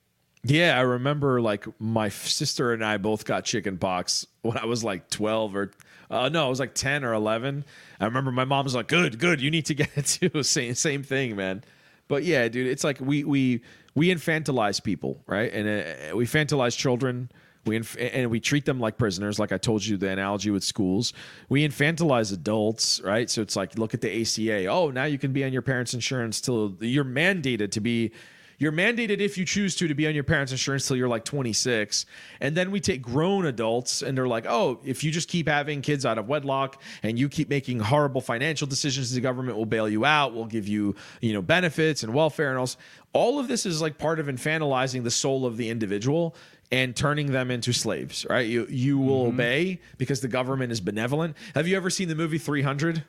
[0.43, 4.83] Yeah, I remember like my sister and I both got chicken pox when I was
[4.83, 5.71] like 12 or
[6.11, 7.63] uh, no, I was like 10 or 11.
[7.99, 10.75] I remember my mom was like, "Good, good, you need to get it too." Same
[10.75, 11.63] same thing, man.
[12.07, 13.61] But yeah, dude, it's like we we
[13.95, 15.51] we infantilize people, right?
[15.51, 17.31] And uh, we infantilize children.
[17.65, 20.65] We inf- and we treat them like prisoners, like I told you the analogy with
[20.65, 21.13] schools.
[21.47, 23.29] We infantilize adults, right?
[23.29, 24.65] So it's like look at the ACA.
[24.67, 28.11] Oh, now you can be on your parents' insurance till you're mandated to be
[28.57, 31.25] you're mandated if you choose to to be on your parents' insurance till you're like
[31.25, 32.05] 26.
[32.39, 35.81] And then we take grown adults and they're like, oh, if you just keep having
[35.81, 39.89] kids out of wedlock and you keep making horrible financial decisions, the government will bail
[39.89, 42.69] you out, will give you, you know, benefits and welfare and all.
[43.13, 46.35] All of this is like part of infantilizing the soul of the individual
[46.71, 48.47] and turning them into slaves, right?
[48.47, 51.35] You you will obey because the government is benevolent.
[51.53, 53.03] Have you ever seen the movie 300?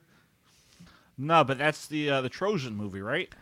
[1.17, 3.33] No, but that's the uh, the Trojan movie, right?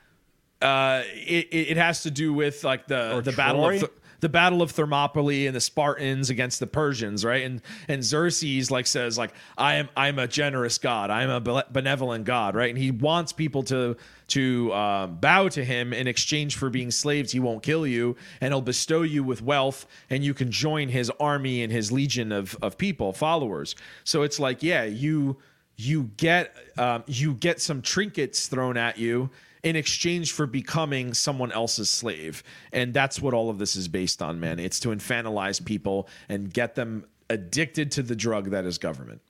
[0.63, 4.29] Uh, it, it has to do with like the Or the battle of Th- the
[4.29, 7.45] battle of Thermopylae and the Spartans against the Persians, right?
[7.45, 12.25] And and Xerxes like says like I am I'm a generous god, I'm a benevolent
[12.25, 12.71] god, right?
[12.71, 13.97] And he wants people to
[14.29, 17.33] to um, bow to him in exchange for being slaves.
[17.33, 21.11] He won't kill you, and he'll bestow you with wealth, and you can join his
[21.19, 23.75] army and his legion of of people, followers.
[24.05, 25.39] So it's like yeah, you
[25.77, 29.31] you get um, you get some trinkets thrown at you
[29.63, 32.43] in exchange for becoming someone else's slave.
[32.73, 34.59] And that's what all of this is based on, man.
[34.59, 39.23] It's to infantilize people and get them addicted to the drug that is government.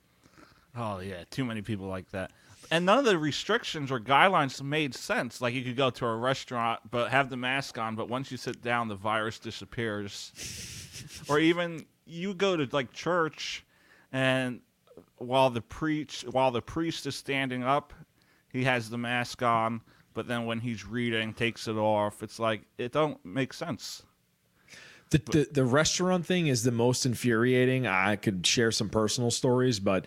[0.75, 2.31] Oh yeah, too many people like that.
[2.71, 5.41] And none of the restrictions or guidelines made sense.
[5.41, 8.37] Like you could go to a restaurant but have the mask on, but once you
[8.37, 10.31] sit down, the virus disappears.
[11.29, 13.65] or even you go to like church,
[14.11, 14.61] and
[15.17, 17.93] while the preach while the priest is standing up,
[18.49, 19.81] he has the mask on,
[20.13, 22.23] but then when he's reading, takes it off.
[22.23, 24.03] It's like it don't make sense.
[25.09, 27.85] The, the the restaurant thing is the most infuriating.
[27.85, 30.05] I could share some personal stories, but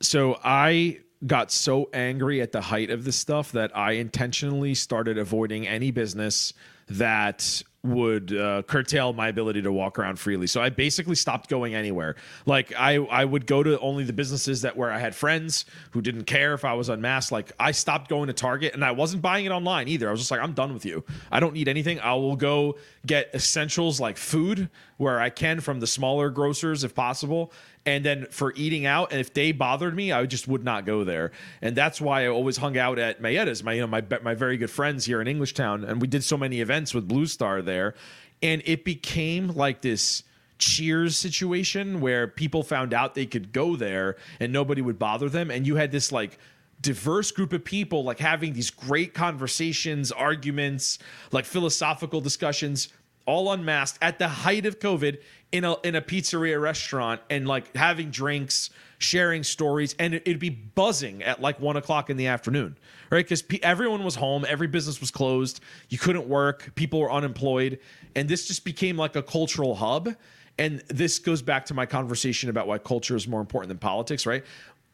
[0.00, 5.18] so I got so angry at the height of this stuff that I intentionally started
[5.18, 6.52] avoiding any business
[6.88, 10.46] that would uh, curtail my ability to walk around freely.
[10.46, 12.16] So I basically stopped going anywhere.
[12.44, 16.00] Like I, I would go to only the businesses that where I had friends who
[16.00, 17.32] didn't care if I was unmasked.
[17.32, 20.08] Like I stopped going to Target and I wasn't buying it online either.
[20.08, 21.04] I was just like, I'm done with you.
[21.30, 22.00] I don't need anything.
[22.00, 22.76] I will go
[23.06, 27.52] get essentials like food where I can from the smaller grocers if possible.
[27.86, 31.04] And then for eating out, and if they bothered me, I just would not go
[31.04, 31.30] there.
[31.62, 34.56] And that's why I always hung out at Mayetta's, my you know my my very
[34.56, 37.94] good friends here in Englishtown, and we did so many events with Blue Star there,
[38.42, 40.24] and it became like this
[40.58, 45.50] cheers situation where people found out they could go there and nobody would bother them.
[45.50, 46.38] And you had this like
[46.80, 50.98] diverse group of people like having these great conversations arguments
[51.32, 52.88] like philosophical discussions
[53.26, 55.18] all unmasked at the height of covid
[55.56, 60.38] in a in a pizzeria restaurant and like having drinks sharing stories and it, would
[60.38, 62.76] be buzzing at like one o'clock in the afternoon
[63.08, 63.24] right?
[63.24, 67.78] Because everyone was home every business was closed you couldn't work people were unemployed
[68.14, 70.10] and this just became like a cultural hub
[70.58, 74.26] and this goes back to my conversation about why culture is more important than politics
[74.26, 74.44] right?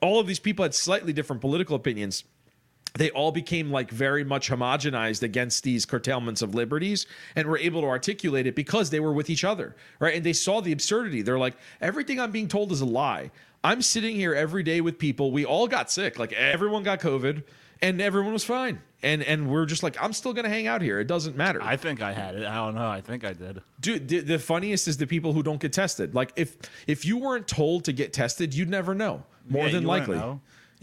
[0.01, 2.23] All of these people had slightly different political opinions
[2.95, 7.81] they all became like very much homogenized against these curtailments of liberties and were able
[7.81, 10.15] to articulate it because they were with each other right?
[10.15, 11.23] And they saw the absurdity.
[11.23, 13.31] They're like everything i'm being told is a lie.
[13.65, 15.31] I'm sitting here every day with people.
[15.31, 16.19] We all got sick.
[16.19, 17.45] Like everyone got covid
[17.81, 18.81] and everyone was fine.
[19.03, 21.01] And and we're just like i'm still gonna hang out here.
[21.01, 21.63] It doesn't matter.
[21.63, 22.45] I think I had it.
[22.47, 22.89] I don't know.
[22.89, 23.63] I think I did.
[23.81, 26.15] dude the, the funniest is the people who don't get tested.
[26.15, 29.25] Like if if you weren't told to get tested you'd never know.
[29.49, 30.21] More Yeah, than likely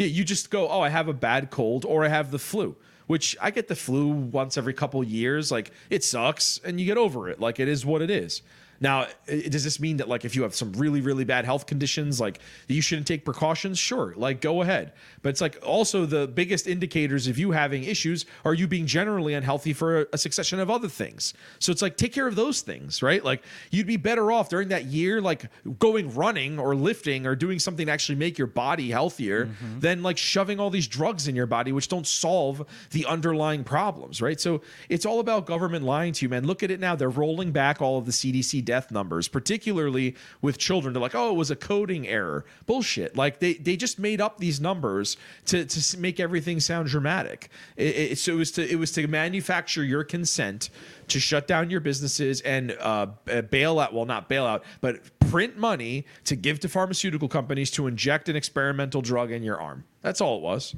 [0.07, 2.75] you just go oh i have a bad cold or i have the flu
[3.07, 6.97] which i get the flu once every couple years like it sucks and you get
[6.97, 8.41] over it like it is what it is
[8.81, 12.19] now does this mean that like if you have some really really bad health conditions
[12.19, 13.77] like you shouldn't take precautions?
[13.77, 14.93] Sure like go ahead.
[15.21, 19.33] But it's like also the biggest indicators of you having issues are you being generally
[19.33, 21.33] unhealthy for a, succession of other things.
[21.59, 23.23] So it's like take care of those things right?
[23.23, 25.45] Like you'd be better off during that year like
[25.77, 29.79] going running or lifting or doing something to actually make your body healthier mm-hmm.
[29.79, 34.21] than like shoving all these drugs in your body which don't solve the underlying problems
[34.21, 34.39] right?
[34.39, 36.45] So it's all about government lying to you man.
[36.45, 36.95] Look at it now.
[36.95, 40.93] They're rolling back all of the cdc death numbers particularly with children.
[40.93, 42.45] They're like oh it was a coding error.
[42.65, 43.17] Bullshit.
[43.17, 47.49] Like they they just made up these numbers to to make everything sound dramatic.
[47.75, 50.69] It, it, so it was to it was to manufacture your consent
[51.07, 53.07] to shut down your businesses and uh,
[53.49, 54.99] bail out well not bail out but
[55.29, 59.83] print money to give to pharmaceutical companies to inject an experimental drug in your arm.
[60.01, 60.75] That's all it was.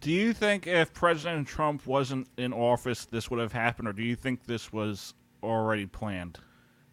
[0.00, 4.02] Do you think if President Trump wasn't in office, this would have happened, or do
[4.02, 5.14] you think this was
[5.44, 6.38] already planned?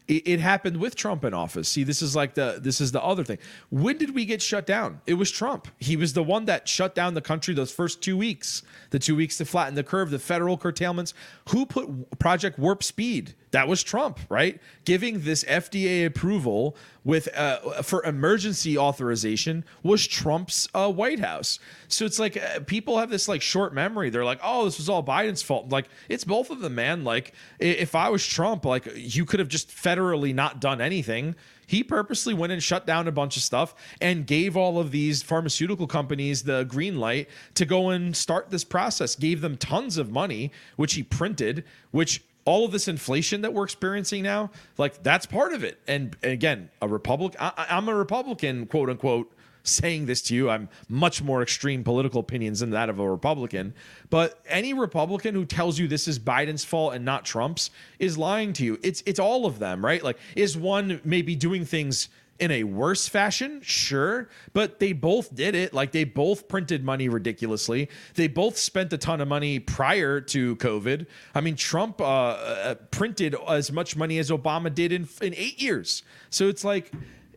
[0.10, 1.70] It, it happened with Trump in office.
[1.70, 3.38] See, this is like the this is the other thing.
[3.70, 5.02] When did we get shut down?
[5.06, 5.68] It was Trump.
[5.78, 9.16] He was the one that shut down the country those first two weeks, the two
[9.16, 11.14] weeks to flatten the curve, the federal curtailments.
[11.50, 13.36] Who put Project Warp Speed?
[13.52, 14.60] That was Trump, right?
[14.86, 21.58] Giving this FDA approval with uh, for emergency authorization was Trump's uh, White House.
[21.88, 24.12] So it's like uh, people have this like short memory.
[24.12, 27.04] They're like, "Oh, this was all Biden's fault." Like it's both of them, man.
[27.04, 31.36] Like if I was Trump, like you could have just federally not done anything.
[31.66, 35.22] He purposely went and shut down a bunch of stuff and gave all of these
[35.22, 39.16] pharmaceutical companies the green light to go and start this process.
[39.16, 43.64] Gave them tons of money, which he printed, which all of this inflation that we're
[43.64, 45.80] experiencing now, like that's part of it.
[45.88, 49.32] And, and again, a Republican, I'm a Republican, quote unquote,
[49.62, 50.50] saying this to you.
[50.50, 53.76] I'm much more extreme political opinions than that of a Republican.
[54.10, 57.70] But any Republican who tells you this is Biden's fault and not Trump's
[58.00, 58.80] is lying to you.
[58.82, 60.04] It's it's all of them, right?
[60.04, 62.10] Like, is one maybe doing things
[62.40, 65.74] in a worse fashion, sure, but they both did it.
[65.74, 67.90] Like they both printed money ridiculously.
[68.16, 71.06] They both spent a ton of money prior to COVID.
[71.36, 75.62] I mean, Trump uh, uh, printed as much money as Obama did in in eight
[75.62, 76.04] years.
[76.30, 76.92] So it's like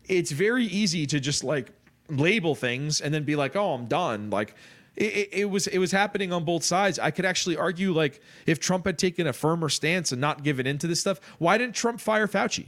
[0.09, 1.73] it's very easy to just like
[2.09, 4.31] label things and then be like, oh, I'm done.
[4.31, 4.55] Like.
[4.95, 6.99] It, it, it was it was happening on both sides.
[6.99, 10.67] I could actually argue like if Trump had taken a firmer stance and not given
[10.67, 12.67] into this stuff, why didn't Trump fire Fauci?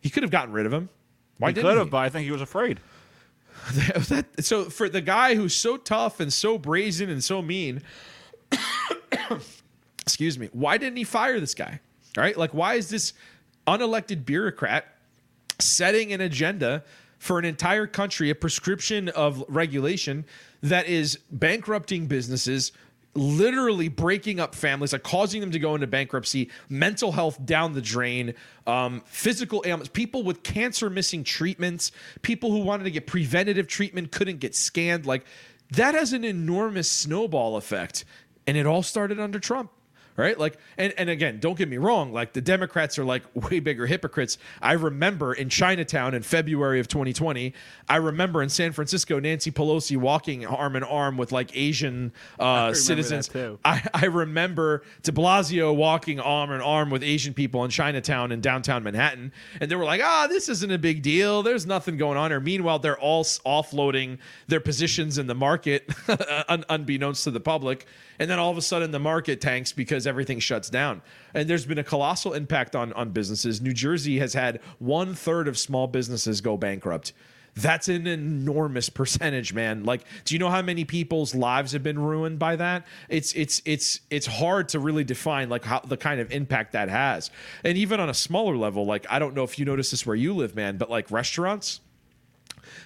[0.00, 0.88] He could have gotten rid of him.
[1.38, 2.80] Why he could have, but I think he was afraid.
[3.72, 7.82] that, so for the guy who's so tough and so brazen and so mean,
[10.00, 11.80] excuse me, why didn't he fire this guy?
[12.16, 12.36] Right?
[12.36, 13.12] Like, why is this
[13.66, 14.86] unelected bureaucrat
[15.58, 16.84] setting an agenda
[17.18, 20.24] for an entire country, a prescription of regulation
[20.62, 22.72] that is bankrupting businesses,
[23.14, 27.80] literally breaking up families, like causing them to go into bankruptcy, mental health down the
[27.80, 28.34] drain,
[28.66, 31.92] um, physical ailments, people with cancer missing treatments,
[32.22, 35.06] people who wanted to get preventative treatment couldn't get scanned.
[35.06, 35.24] Like
[35.72, 38.04] that has an enormous snowball effect.
[38.46, 39.70] And it all started under Trump
[40.18, 40.36] right?
[40.36, 43.86] Like, and, and again, don't get me wrong, like the Democrats are like way bigger
[43.86, 44.36] hypocrites.
[44.60, 47.54] I remember in Chinatown in February of 2020,
[47.88, 52.74] I remember in San Francisco, Nancy Pelosi walking arm in arm with like Asian uh,
[52.74, 53.30] citizens.
[53.64, 58.40] I, I remember de Blasio walking arm in arm with Asian people in Chinatown in
[58.40, 59.32] downtown Manhattan.
[59.60, 61.44] And they were like, ah, oh, this isn't a big deal.
[61.44, 62.40] There's nothing going on here.
[62.40, 65.88] Meanwhile, they're all offloading their positions in the market,
[66.48, 67.86] un- unbeknownst to the public
[68.18, 71.02] and then all of a sudden the market tanks because everything shuts down.
[71.34, 73.60] And there's been a colossal impact on on businesses.
[73.60, 77.12] New Jersey has had one third of small businesses go bankrupt.
[77.54, 79.82] That's an enormous percentage, man.
[79.82, 82.86] Like, do you know how many people's lives have been ruined by that?
[83.08, 86.88] It's it's it's it's hard to really define like how the kind of impact that
[86.88, 87.30] has.
[87.64, 90.14] And even on a smaller level, like I don't know if you notice this where
[90.14, 91.80] you live, man, but like restaurants,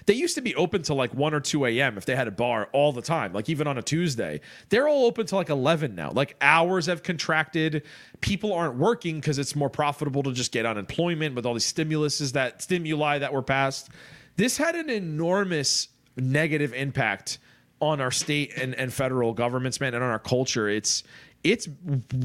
[0.05, 1.97] they used to be open to like 1 or 2 a.m.
[1.97, 4.41] if they had a bar all the time, like even on a Tuesday.
[4.69, 6.11] They're all open to like 11 now.
[6.11, 7.83] Like hours have contracted.
[8.21, 12.33] People aren't working because it's more profitable to just get unemployment with all these stimuluses
[12.33, 13.89] that stimuli that were passed.
[14.35, 17.39] This had an enormous negative impact
[17.79, 20.69] on our state and, and federal governments, man, and on our culture.
[20.69, 21.03] It's
[21.43, 21.67] it's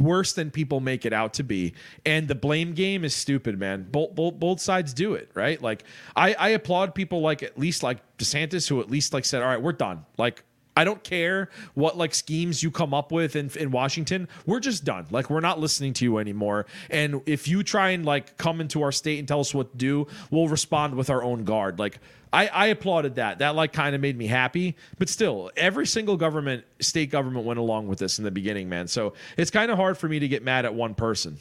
[0.00, 1.74] worse than people make it out to be.
[2.06, 3.86] And the blame game is stupid, man.
[3.90, 5.60] Both, both, both sides do it, right?
[5.60, 5.84] Like
[6.16, 9.48] I, I applaud people like at least like DeSantis who at least like said, all
[9.48, 10.04] right, we're done.
[10.16, 10.44] Like
[10.78, 14.28] I don't care what like schemes you come up with in, in Washington.
[14.46, 15.08] We're just done.
[15.10, 16.66] Like we're not listening to you anymore.
[16.88, 19.76] And if you try and like come into our state and tell us what to
[19.76, 21.80] do, we'll respond with our own guard.
[21.80, 21.98] Like
[22.32, 23.38] I, I applauded that.
[23.38, 24.76] That like kind of made me happy.
[25.00, 28.86] But still, every single government, state government went along with this in the beginning, man.
[28.86, 31.38] So it's kind of hard for me to get mad at one person.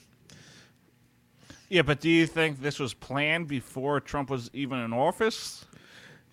[1.70, 5.64] Yeah, but do you think this was planned before Trump was even in office?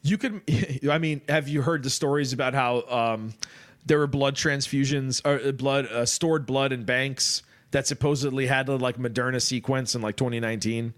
[0.04, 0.42] You could,
[0.90, 3.34] I mean, have you heard the stories about how um,
[3.84, 7.42] there were blood transfusions or uh, blood uh, stored blood in banks
[7.72, 10.94] that supposedly had the like Moderna sequence in like 2019?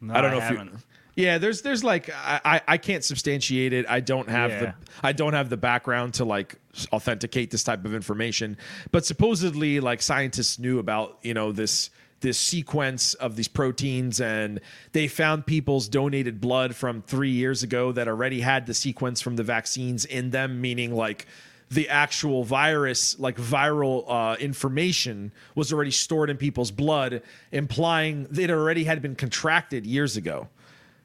[0.00, 0.72] No, I don't know I if haven't.
[0.72, 0.78] you.
[1.18, 3.86] Yeah, there's there's like I I can't substantiate it.
[3.88, 4.60] I don't have yeah.
[4.60, 6.60] the I don't have the background to like
[6.92, 8.56] authenticate this type of information.
[8.92, 11.90] But supposedly like scientists knew about, you know, this
[12.20, 14.60] this sequence of these proteins and
[14.92, 19.36] they found people's donated blood from three years ago that already had the sequence from
[19.36, 21.26] the vaccines in them meaning like
[21.70, 28.50] the actual virus like viral uh, information was already stored in people's blood implying it
[28.50, 30.48] already had been contracted years ago.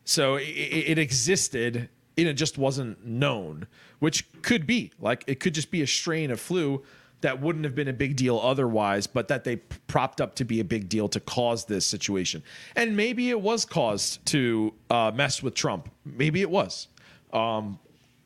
[0.06, 3.68] So it, it existed and it just wasn't known
[4.04, 4.92] which could be.
[5.00, 6.84] Like it could just be a strain of flu
[7.24, 9.56] that wouldn't have been a big deal otherwise, but that they
[9.88, 12.44] propped up to be a big deal to cause this situation.
[12.76, 15.90] And maybe it was caused to uh, mess with Trump.
[16.06, 16.88] Maybe it was.
[17.32, 17.80] Um,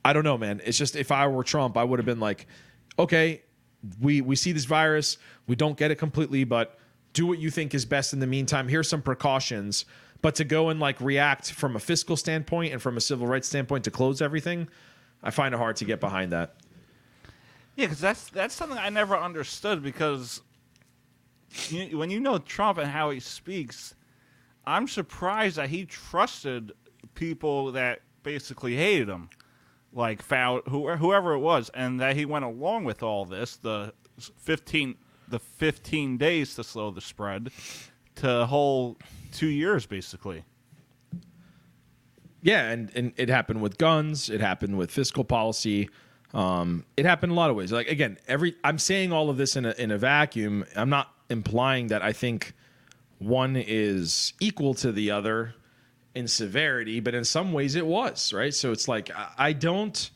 [0.03, 0.61] I don't know, man.
[0.63, 2.47] It's just if I were Trump, I would have been like,
[2.99, 3.41] okay,
[4.01, 5.17] we we see this virus,
[5.47, 6.77] we don't get it completely, but
[7.13, 8.67] do what you think is best in the meantime.
[8.67, 9.85] Here's some precautions.
[10.21, 13.47] But to go and like react from a fiscal standpoint and from a civil rights
[13.47, 14.67] standpoint to close everything,
[15.21, 16.55] I find it hard to get behind that.
[17.77, 19.83] Yeah, because that's that's something I never understood.
[19.83, 20.41] Because
[21.69, 23.93] you, when you know Trump and how he speaks,
[24.65, 26.71] I'm surprised that he trusted
[27.13, 29.29] people that basically hated him,
[29.93, 33.57] like foul whoever it was, and that he went along with all this.
[33.57, 33.93] The
[34.37, 34.95] fifteen
[35.27, 37.51] the fifteen days to slow the spread
[38.15, 38.97] to a whole
[39.31, 40.45] two years, basically.
[42.41, 44.29] Yeah, and, and it happened with guns.
[44.31, 45.89] It happened with fiscal policy.
[46.33, 47.71] Um, it happened a lot of ways.
[47.71, 50.65] Like again, every I'm saying all of this in a in a vacuum.
[50.75, 52.53] I'm not implying that I think
[53.19, 55.55] one is equal to the other
[56.13, 58.53] in severity, but in some ways it was right.
[58.53, 60.09] So it's like I don't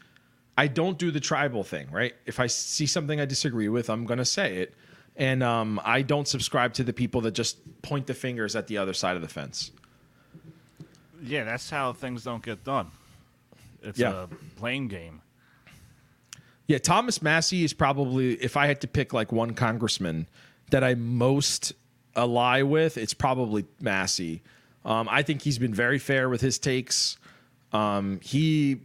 [0.57, 2.13] I don't do the tribal thing, right?
[2.25, 4.73] If I see something I disagree with, I'm going to say it,
[5.15, 8.77] and um, I don't subscribe to the people that just point the fingers at the
[8.77, 9.71] other side of the fence.
[11.23, 12.91] Yeah, that's how things don't get done.
[13.81, 14.23] It's yeah.
[14.23, 14.27] a
[14.59, 15.21] blame game.
[16.71, 20.29] Yeah, Thomas Massie is probably if I had to pick like one congressman
[20.69, 21.73] that I most
[22.15, 24.41] ally with, it's probably Massie.
[24.85, 27.17] Um, I think he's been very fair with his takes.
[27.73, 28.79] Um, he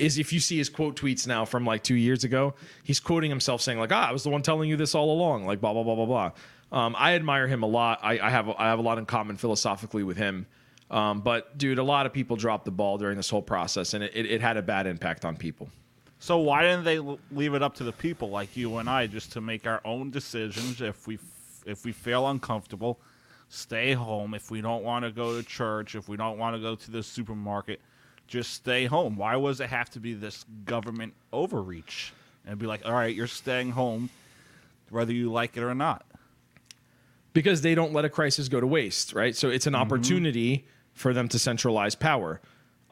[0.00, 3.30] is if you see his quote tweets now from like two years ago, he's quoting
[3.30, 5.72] himself saying like, "Ah, I was the one telling you this all along," like blah
[5.72, 6.32] blah blah blah blah.
[6.72, 8.00] Um, I admire him a lot.
[8.02, 10.44] I, I have I have a lot in common philosophically with him.
[10.90, 14.02] Um, but dude, a lot of people dropped the ball during this whole process, and
[14.02, 15.68] it, it, it had a bad impact on people.
[16.22, 17.00] So why didn't they
[17.32, 20.12] leave it up to the people like you and I just to make our own
[20.12, 20.80] decisions?
[20.80, 21.18] If we
[21.66, 23.00] if we feel uncomfortable,
[23.48, 24.32] stay home.
[24.32, 26.90] If we don't want to go to church, if we don't want to go to
[26.92, 27.80] the supermarket,
[28.28, 29.16] just stay home.
[29.16, 32.12] Why was it have to be this government overreach
[32.46, 34.08] and be like, all right, you're staying home,
[34.90, 36.06] whether you like it or not?
[37.32, 39.34] because they don't let a crisis go to waste, right?
[39.34, 39.82] So it's an mm-hmm.
[39.82, 42.40] opportunity for them to centralize power.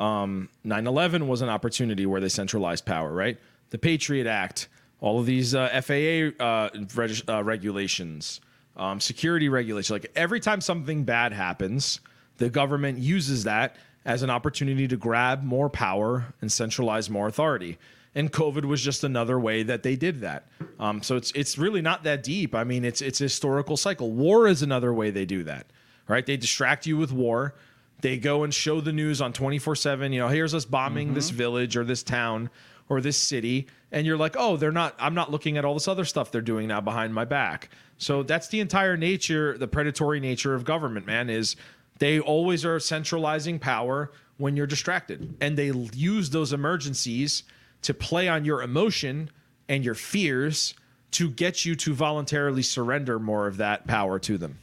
[0.00, 3.38] Um, 9/11 was an opportunity where they centralized power, right?
[3.68, 4.68] The Patriot Act,
[5.00, 8.40] all of these uh, FAA uh, reg- uh, regulations,
[8.76, 9.90] um, security regulations.
[9.90, 12.00] Like every time something bad happens,
[12.38, 17.78] the government uses that as an opportunity to grab more power and centralize more authority.
[18.14, 20.48] And COVID was just another way that they did that.
[20.80, 22.54] Um, so it's it's really not that deep.
[22.54, 24.10] I mean, it's it's a historical cycle.
[24.10, 25.66] War is another way they do that.
[26.08, 26.26] Right?
[26.26, 27.54] They distract you with war.
[28.00, 30.12] They go and show the news on 24 7.
[30.12, 31.36] You know, here's us bombing this mm-hmm.
[31.36, 32.50] village or this town
[32.88, 33.66] or this city.
[33.92, 36.40] And you're like, oh, they're not, I'm not looking at all this other stuff they're
[36.40, 37.70] doing now behind my back.
[37.98, 41.56] So that's the entire nature, the predatory nature of government, man, is
[41.98, 45.36] they always are centralizing power when you're distracted.
[45.40, 47.44] And they use those emergencies
[47.82, 49.30] to play on your emotion
[49.68, 50.74] and your fears
[51.12, 54.58] to get you to voluntarily surrender more of that power to them.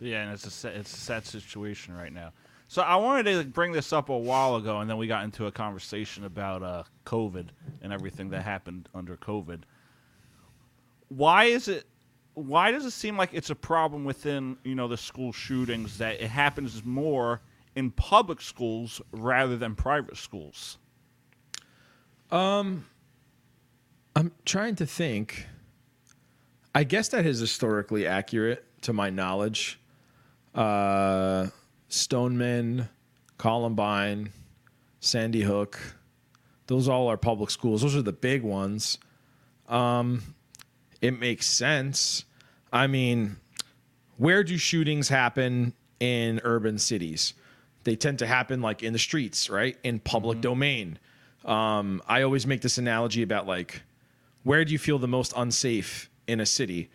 [0.00, 2.32] Yeah, and it's a sa- it's a sad situation right now.
[2.68, 5.46] So I wanted to bring this up a while ago, and then we got into
[5.46, 7.48] a conversation about uh, COVID
[7.80, 9.60] and everything that happened under COVID.
[11.08, 11.86] Why is it?
[12.34, 16.20] Why does it seem like it's a problem within you know the school shootings that
[16.20, 17.40] it happens more
[17.74, 20.78] in public schools rather than private schools?
[22.30, 22.86] Um,
[24.14, 25.46] I'm trying to think.
[26.74, 29.80] I guess that is historically accurate to my knowledge.
[30.54, 31.48] Uh,
[31.88, 32.88] Stoneman,
[33.36, 34.30] Columbine,
[35.00, 35.78] Sandy Hook,
[36.66, 37.82] those all are public schools.
[37.82, 38.98] Those are the big ones.
[39.68, 40.22] Um,
[41.00, 42.24] it makes sense.
[42.72, 43.36] I mean,
[44.16, 47.34] where do shootings happen in urban cities?
[47.84, 49.78] They tend to happen like in the streets, right?
[49.82, 50.98] In public domain.
[51.44, 53.82] Um, I always make this analogy about like,
[54.42, 56.90] where do you feel the most unsafe in a city?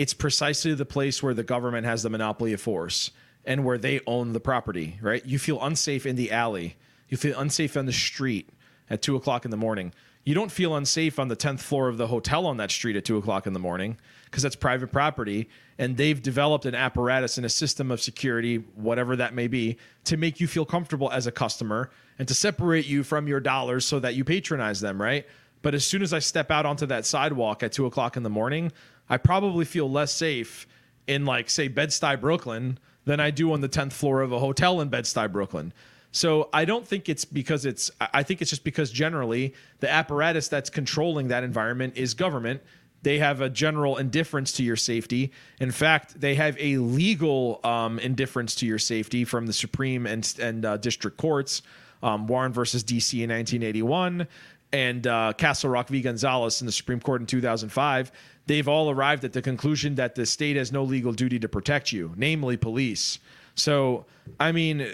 [0.00, 3.10] It's precisely the place where the government has the monopoly of force
[3.44, 5.22] and where they own the property, right?
[5.26, 6.76] You feel unsafe in the alley.
[7.10, 8.48] You feel unsafe on the street
[8.88, 9.92] at two o'clock in the morning.
[10.24, 13.04] You don't feel unsafe on the 10th floor of the hotel on that street at
[13.04, 15.50] two o'clock in the morning because that's private property.
[15.76, 20.16] And they've developed an apparatus and a system of security, whatever that may be, to
[20.16, 24.00] make you feel comfortable as a customer and to separate you from your dollars so
[24.00, 25.26] that you patronize them, right?
[25.62, 28.30] But as soon as I step out onto that sidewalk at two o'clock in the
[28.30, 28.72] morning,
[29.10, 30.66] I probably feel less safe
[31.06, 34.80] in, like, say, Bed-Stuy, Brooklyn than I do on the 10th floor of a hotel
[34.80, 35.74] in Bed-Stuy, Brooklyn.
[36.12, 40.48] So I don't think it's because it's I think it's just because generally the apparatus
[40.48, 42.62] that's controlling that environment is government.
[43.02, 45.32] They have a general indifference to your safety.
[45.60, 50.34] In fact, they have a legal um, indifference to your safety from the Supreme and
[50.40, 51.62] and uh, district courts.
[52.02, 54.26] Um, Warren versus DC in 1981
[54.72, 56.00] and uh, Castle Rock v.
[56.00, 58.12] Gonzales in the Supreme Court in 2005.
[58.46, 61.92] They've all arrived at the conclusion that the state has no legal duty to protect
[61.92, 63.18] you, namely police.
[63.54, 64.06] So,
[64.38, 64.86] I mean,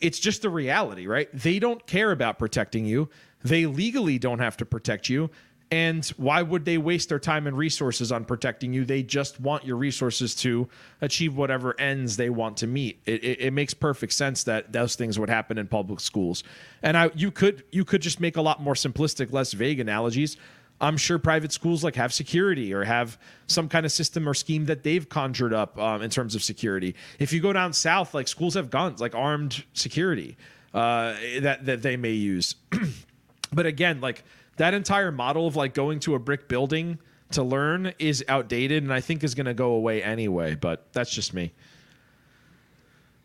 [0.00, 1.28] it's just the reality, right?
[1.32, 3.08] They don't care about protecting you.
[3.42, 5.30] They legally don't have to protect you.
[5.72, 8.84] And why would they waste their time and resources on protecting you?
[8.84, 10.68] They just want your resources to
[11.00, 13.00] achieve whatever ends they want to meet.
[13.06, 16.44] It, it, it makes perfect sense that those things would happen in public schools.
[16.82, 20.36] And I, you could you could just make a lot more simplistic, less vague analogies.
[20.82, 23.16] I'm sure private schools like have security or have
[23.46, 26.96] some kind of system or scheme that they've conjured up um, in terms of security.
[27.20, 30.36] If you go down south, like schools have guns, like armed security
[30.74, 32.56] uh, that that they may use.
[33.52, 34.24] but again, like
[34.56, 36.98] that entire model of like going to a brick building
[37.30, 40.56] to learn is outdated, and I think is going to go away anyway.
[40.56, 41.52] But that's just me.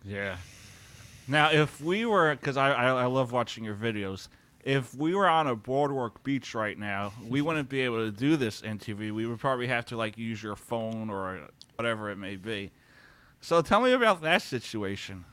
[0.05, 0.37] Yeah.
[1.27, 4.27] Now, if we were, because I, I I love watching your videos.
[4.68, 8.36] If we were on a boardwalk beach right now, we wouldn't be able to do
[8.36, 9.13] this interview.
[9.13, 11.39] We would probably have to like use your phone or
[11.76, 12.72] whatever it may be.
[13.39, 15.24] So tell me about that situation.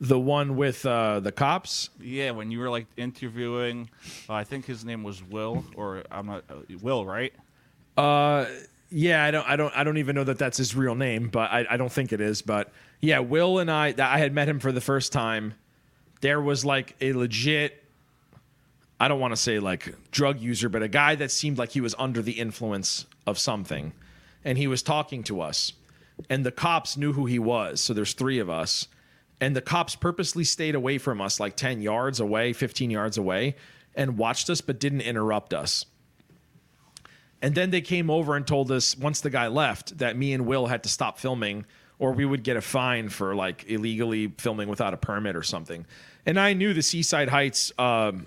[0.00, 1.90] The one with uh, the cops.
[2.00, 3.90] Yeah, when you were like interviewing,
[4.28, 7.32] uh, I think his name was Will, or I'm not uh, Will, right?
[7.96, 8.46] Uh,
[8.88, 11.50] yeah, I don't, I don't, I don't even know that that's his real name, but
[11.50, 12.42] I, I don't think it is.
[12.42, 12.70] But
[13.00, 15.54] yeah, Will and I, I had met him for the first time
[16.20, 17.84] there was like a legit
[19.00, 21.80] I don't want to say like drug user, but a guy that seemed like he
[21.80, 23.92] was under the influence of something.
[24.44, 25.72] And he was talking to us.
[26.28, 27.80] And the cops knew who he was.
[27.80, 28.88] So there's three of us.
[29.40, 33.54] And the cops purposely stayed away from us, like 10 yards away, 15 yards away,
[33.94, 35.86] and watched us, but didn't interrupt us.
[37.40, 40.44] And then they came over and told us once the guy left that me and
[40.44, 41.66] Will had to stop filming
[41.98, 45.86] or we would get a fine for like illegally filming without a permit or something.
[46.26, 48.26] And I knew the Seaside Heights, um,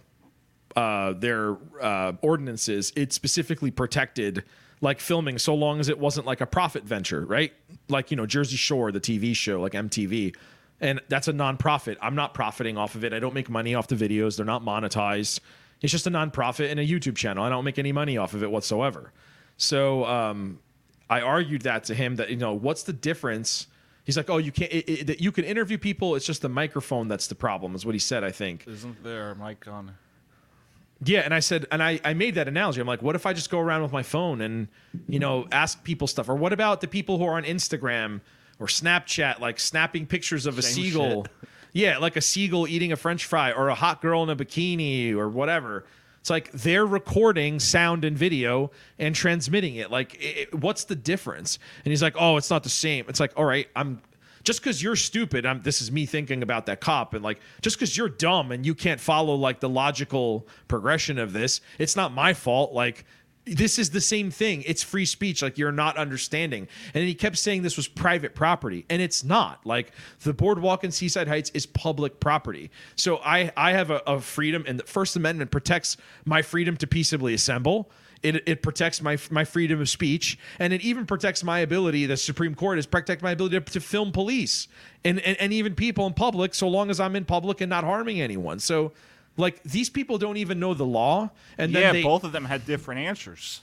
[0.76, 4.44] uh, their uh, ordinances, it specifically protected
[4.82, 7.54] like filming so long as it wasn't like a profit venture, right?
[7.88, 10.36] Like, you know, Jersey Shore, the TV show, like MTV.
[10.80, 11.98] And that's a nonprofit.
[12.02, 13.14] I'm not profiting off of it.
[13.14, 14.38] I don't make money off the videos.
[14.38, 15.40] They're not monetized.
[15.82, 17.44] It's just a nonprofit and a YouTube channel.
[17.44, 19.12] I don't make any money off of it whatsoever.
[19.58, 20.60] So um,
[21.10, 23.68] I argued that to him that you know what's the difference.
[24.04, 24.72] He's like, oh, you can't.
[24.72, 26.16] It, it, you can interview people.
[26.16, 27.76] It's just the microphone that's the problem.
[27.76, 28.24] Is what he said.
[28.24, 28.66] I think.
[28.68, 29.92] Isn't there a mic on?
[31.04, 32.80] Yeah, and I said, and I, I made that analogy.
[32.80, 34.68] I'm like, what if I just go around with my phone and,
[35.08, 36.30] you know, ask people stuff?
[36.30, 38.22] Or what about the people who are on Instagram
[38.60, 41.24] or Snapchat, like snapping pictures of a Same seagull?
[41.24, 41.32] shit.
[41.74, 45.14] Yeah, like a seagull eating a French fry or a hot girl in a bikini
[45.14, 45.86] or whatever.
[46.20, 49.90] It's like they're recording sound and video and transmitting it.
[49.90, 51.60] Like, it, what's the difference?
[51.86, 53.06] And he's like, oh, it's not the same.
[53.08, 54.02] It's like, all right, I'm
[54.44, 55.46] just because you're stupid.
[55.46, 58.66] I'm, this is me thinking about that cop, and like, just because you're dumb and
[58.66, 62.74] you can't follow like the logical progression of this, it's not my fault.
[62.74, 63.06] Like,
[63.46, 64.64] this is the same thing.
[64.68, 65.42] It's free speech.
[65.42, 66.68] Like you're not understanding.
[66.94, 69.66] And he kept saying this was private property, and it's not.
[69.66, 72.70] Like the boardwalk in Seaside Heights is public property.
[72.96, 76.88] So I I have a, a freedom, and the First Amendment protects my freedom to
[76.88, 77.90] peaceably assemble.
[78.24, 82.06] It, it protects my my freedom of speech, and it even protects my ability.
[82.06, 84.68] The Supreme Court has protected my ability to, to film police
[85.04, 87.84] and, and and even people in public, so long as I'm in public and not
[87.84, 88.60] harming anyone.
[88.60, 88.92] So.
[89.38, 92.44] Like these people don't even know the law, and then yeah, they, both of them
[92.44, 93.62] had different answers.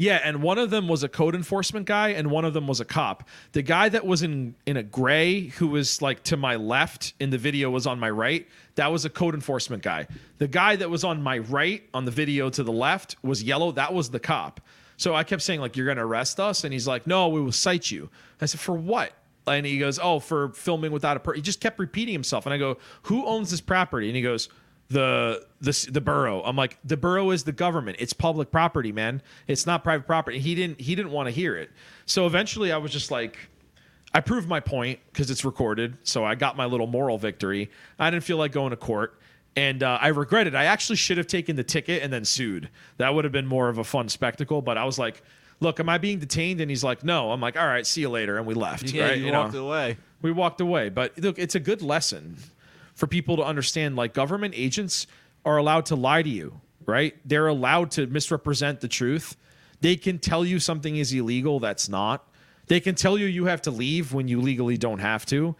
[0.00, 2.80] Yeah, and one of them was a code enforcement guy, and one of them was
[2.80, 3.28] a cop.
[3.52, 7.28] The guy that was in in a gray, who was like to my left in
[7.28, 8.48] the video, was on my right.
[8.76, 10.06] That was a code enforcement guy.
[10.38, 13.72] The guy that was on my right on the video to the left was yellow.
[13.72, 14.62] That was the cop.
[14.96, 17.52] So I kept saying like, "You're gonna arrest us," and he's like, "No, we will
[17.52, 18.08] cite you."
[18.40, 19.12] I said, "For what?"
[19.46, 22.54] And he goes, "Oh, for filming without a per." He just kept repeating himself, and
[22.54, 24.48] I go, "Who owns this property?" And he goes,
[24.90, 26.42] the the the borough.
[26.42, 27.96] I'm like, the borough is the government.
[28.00, 29.22] It's public property, man.
[29.46, 30.38] It's not private property.
[30.40, 31.70] He didn't he didn't want to hear it.
[32.06, 33.38] So eventually, I was just like,
[34.12, 35.96] I proved my point because it's recorded.
[36.02, 37.70] So I got my little moral victory.
[37.98, 39.16] I didn't feel like going to court.
[39.56, 40.54] And uh, I regretted.
[40.54, 42.68] I actually should have taken the ticket and then sued.
[42.98, 44.62] That would have been more of a fun spectacle.
[44.62, 45.22] But I was like,
[45.60, 48.10] "Look, am I being detained?" And he's like, "No." I'm like, "All right, see you
[48.10, 48.92] later," and we left.
[48.92, 49.18] Yeah, right?
[49.18, 49.66] you, You walked know?
[49.66, 49.96] away.
[50.22, 50.88] we walked away.
[50.88, 52.36] But look, it's a good lesson
[53.00, 55.06] for people to understand like government agents
[55.46, 57.16] are allowed to lie to you, right?
[57.24, 59.38] They're allowed to misrepresent the truth.
[59.80, 62.28] They can tell you something is illegal that's not.
[62.66, 65.56] They can tell you you have to leave when you legally don't have to.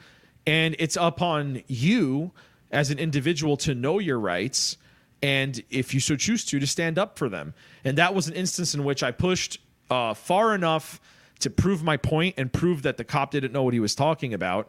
[0.46, 2.32] And it's upon you
[2.70, 4.76] as an individual to know your rights
[5.22, 7.54] and if you so choose to to stand up for them.
[7.84, 11.00] And that was an instance in which I pushed uh, far enough
[11.38, 14.34] to prove my point and prove that the cop didn't know what he was talking
[14.34, 14.68] about.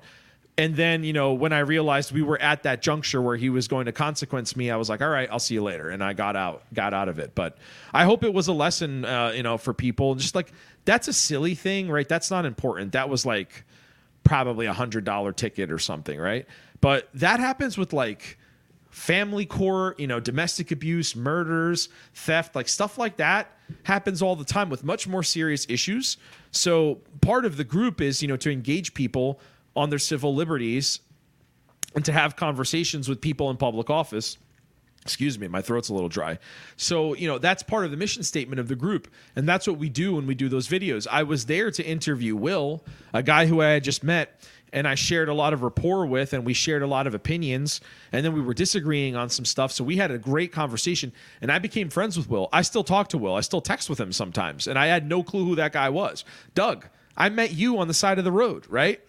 [0.57, 3.67] And then, you know, when I realized we were at that juncture where he was
[3.67, 6.13] going to consequence me, I was like, "All right, I'll see you later," and I
[6.13, 7.33] got out, got out of it.
[7.33, 7.57] But
[7.93, 10.15] I hope it was a lesson, uh, you know, for people.
[10.15, 10.51] Just like
[10.85, 12.07] that's a silly thing, right?
[12.07, 12.91] That's not important.
[12.91, 13.63] That was like
[14.23, 16.45] probably a hundred dollar ticket or something, right?
[16.81, 18.37] But that happens with like
[18.89, 24.45] family court, you know, domestic abuse, murders, theft, like stuff like that happens all the
[24.45, 26.17] time with much more serious issues.
[26.51, 29.39] So part of the group is, you know, to engage people
[29.76, 30.99] on their civil liberties
[31.95, 34.38] and to have conversations with people in public office.
[35.03, 36.38] Excuse me, my throat's a little dry.
[36.78, 39.07] So, you know, that's part of the mission statement of the group.
[39.36, 41.07] And that's what we do when we do those videos.
[41.09, 44.39] I was there to interview Will, a guy who I had just met,
[44.72, 47.82] and I shared a lot of rapport with, and we shared a lot of opinions.
[48.11, 49.72] And then we were disagreeing on some stuff.
[49.72, 51.11] So we had a great conversation,
[51.41, 52.47] and I became friends with Will.
[52.53, 54.67] I still talk to Will, I still text with him sometimes.
[54.67, 56.24] And I had no clue who that guy was.
[56.53, 56.86] Doug,
[57.17, 59.01] I met you on the side of the road, right?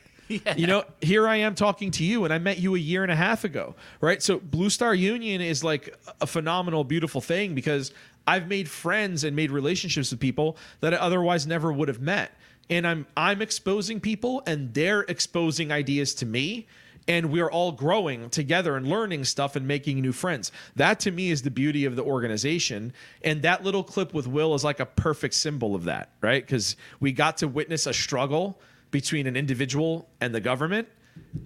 [0.57, 3.13] You know, here I am talking to you, and I met you a year and
[3.13, 4.23] a half ago, right?
[4.23, 7.93] So, Blue Star Union is like a phenomenal, beautiful thing because
[8.27, 12.37] I've made friends and made relationships with people that I otherwise never would have met.
[12.71, 16.67] And I'm I'm exposing people, and they're exposing ideas to me,
[17.09, 20.53] and we're all growing together and learning stuff and making new friends.
[20.77, 22.93] That to me is the beauty of the organization.
[23.23, 26.45] And that little clip with Will is like a perfect symbol of that, right?
[26.45, 28.61] Because we got to witness a struggle
[28.93, 30.87] between an individual and the government.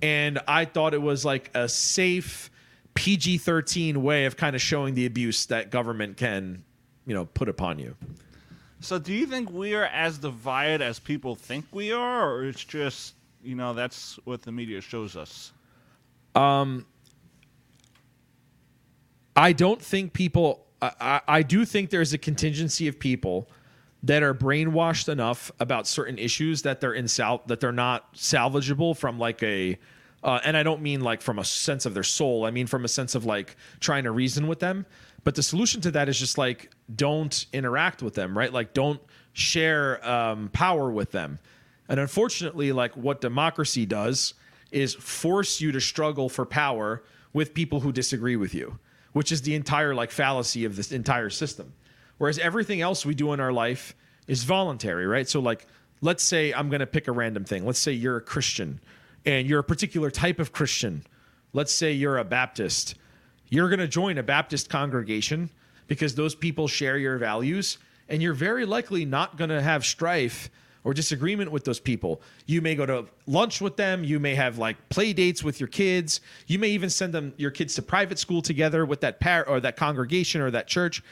[0.03, 2.51] And I thought it was like a safe,
[2.95, 6.65] PG thirteen way of kind of showing the abuse that government can,
[7.07, 7.97] you know, put upon you.
[8.81, 12.63] So, do you think we are as divided as people think we are, or it's
[12.63, 15.53] just you know that's what the media shows us?
[16.35, 16.85] Um,
[19.35, 20.67] I don't think people.
[20.83, 23.49] I, I do think there's a contingency of people
[24.07, 28.97] that are brainwashed enough about certain issues that they're in sal- that they're not salvageable
[28.97, 29.79] from like a.
[30.23, 32.45] Uh, and I don't mean like from a sense of their soul.
[32.45, 34.87] I mean from a sense of like trying to reason with them.
[35.25, 38.53] But the solution to that is just like don't interact with them, right?
[38.53, 39.01] Like don't
[39.33, 41.39] share um, power with them.
[41.89, 44.35] And unfortunately, like what democracy does
[44.71, 47.03] is force you to struggle for power
[47.33, 48.79] with people who disagree with you,
[49.13, 51.73] which is the entire like fallacy of this entire system.
[52.19, 53.95] Whereas everything else we do in our life
[54.27, 55.29] is voluntary, right?
[55.29, 55.67] So like
[56.01, 57.65] let's say I'm going to pick a random thing.
[57.65, 58.81] Let's say you're a Christian
[59.25, 61.05] and you're a particular type of Christian.
[61.53, 62.97] Let's say you're a Baptist.
[63.49, 65.51] You're going to join a Baptist congregation
[65.87, 70.51] because those people share your values and you're very likely not going to have strife
[70.85, 72.21] or disagreement with those people.
[72.47, 74.05] You may go to lunch with them.
[74.05, 76.21] You may have like play dates with your kids.
[76.47, 79.59] You may even send them your kids to private school together with that par or
[79.61, 81.03] that congregation or that church.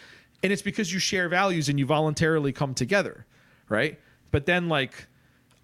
[0.44, 3.24] And it's because you share values and you voluntarily come together,
[3.70, 3.98] right?
[4.30, 5.06] But then like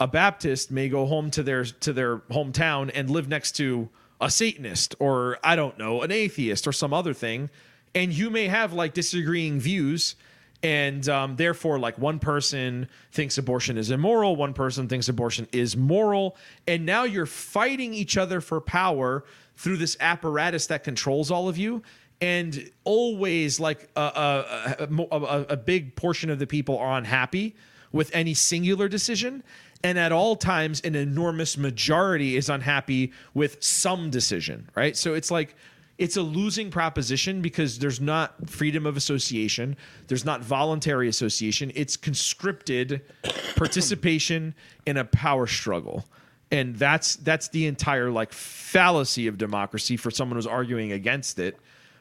[0.01, 3.91] a Baptist may go home to their to their hometown and live next to
[4.23, 7.51] a Satanist or I don't know, an atheist or some other thing,
[7.95, 10.17] and you may have like disagreeing views
[10.63, 15.77] and um, therefore like one person thinks abortion is immoral one person thinks abortion is
[15.77, 16.39] moral.
[16.67, 19.25] And now you're fighting each other for power
[19.57, 21.83] through this apparatus that controls all of you
[22.21, 27.57] and always like a, a, a, a, big portion of the people are unhappy
[27.93, 29.43] with any singular decision
[29.83, 34.97] and at all times an enormous majority is unhappy with some decision right?
[34.97, 35.55] So it's like
[35.99, 39.77] it's a losing proposition because there's not freedom of association
[40.09, 43.03] there's not voluntary association it's conscripted
[43.57, 44.55] participation
[44.87, 46.07] in a power struggle.
[46.53, 51.57] And that's that's the entire like fallacy of democracy for someone who's arguing against it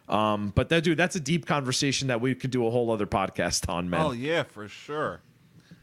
[0.10, 3.06] um, but that dude that's a deep conversation that we could do a whole other
[3.08, 5.22] podcast on man Oh yeah, for sure.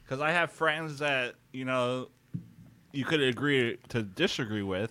[0.04, 2.08] Because I have friends that you know
[2.92, 4.90] you could agree to disagree with,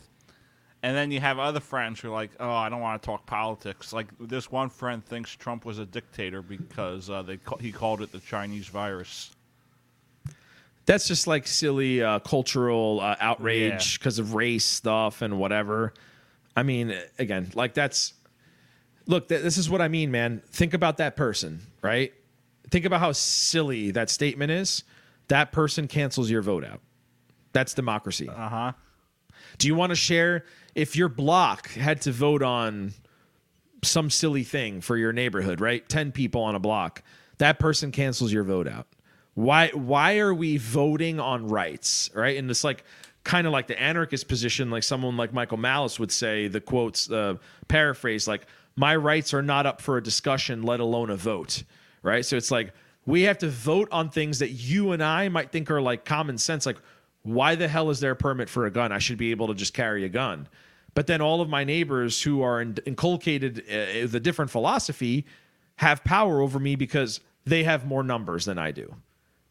[0.83, 3.25] and then you have other friends who are like, "Oh, I don't want to talk
[3.25, 7.71] politics." Like this one friend thinks Trump was a dictator because uh, they ca- he
[7.71, 9.31] called it the Chinese virus.
[10.85, 15.93] that's just like silly uh, cultural uh, outrage because of race stuff and whatever.
[16.55, 18.13] I mean, again, like that's
[19.07, 19.29] look.
[19.29, 20.41] Th- this is what I mean, man.
[20.51, 22.13] Think about that person, right?
[22.69, 24.83] Think about how silly that statement is.
[25.27, 26.81] That person cancels your vote out.
[27.53, 28.29] That's democracy.
[28.29, 28.71] Uh huh.
[29.57, 30.45] Do you want to share
[30.75, 32.93] if your block had to vote on
[33.83, 35.87] some silly thing for your neighborhood, right?
[35.87, 37.03] 10 people on a block.
[37.37, 38.87] That person cancels your vote out.
[39.33, 42.37] Why why are we voting on rights, right?
[42.37, 42.85] And it's like
[43.25, 47.11] kind of like the anarchist position like someone like Michael Malice would say the quotes
[47.11, 47.35] uh,
[47.67, 48.45] paraphrase like
[48.75, 51.63] my rights are not up for a discussion let alone a vote,
[52.01, 52.25] right?
[52.25, 52.73] So it's like
[53.05, 56.37] we have to vote on things that you and I might think are like common
[56.37, 56.77] sense like
[57.23, 58.91] why the hell is there a permit for a gun?
[58.91, 60.47] I should be able to just carry a gun.
[60.93, 65.25] But then all of my neighbors who are inculcated uh, with a different philosophy
[65.77, 68.95] have power over me because they have more numbers than I do.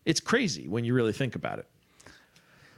[0.04, 1.66] It's crazy when you really think about it.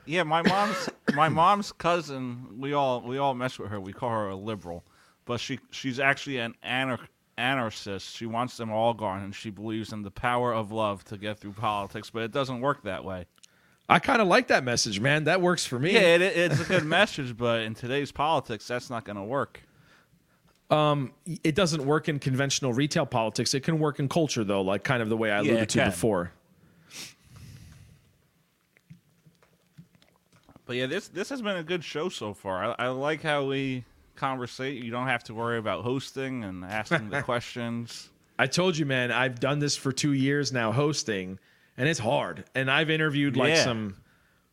[0.07, 2.59] Yeah, my mom's my mom's cousin.
[2.59, 3.81] We all we all mess with her.
[3.81, 4.85] We call her a liberal,
[5.27, 7.07] but she she's actually an anar-
[7.37, 8.17] anarchist.
[8.17, 11.39] She wants them all gone, and she believes in the power of love to get
[11.39, 12.09] through politics.
[12.09, 13.27] But it doesn't work that way.
[13.89, 15.25] I kind of like that message, man.
[15.25, 15.93] That works for me.
[15.93, 19.63] Yeah, it, it's a good message, but in today's politics, that's not going to work.
[20.71, 21.13] Um,
[21.45, 23.55] it doesn't work in conventional retail politics.
[23.55, 25.79] It can work in culture, though, like kind of the way I alluded it to
[25.79, 25.91] can.
[25.91, 26.33] before.
[30.65, 32.75] But yeah, this this has been a good show so far.
[32.81, 33.85] I, I like how we
[34.17, 34.83] conversate.
[34.83, 38.09] You don't have to worry about hosting and asking the questions.
[38.39, 41.39] I told you, man, I've done this for two years now hosting,
[41.77, 42.45] and it's hard.
[42.55, 43.65] And I've interviewed like Yeah.
[43.65, 43.97] some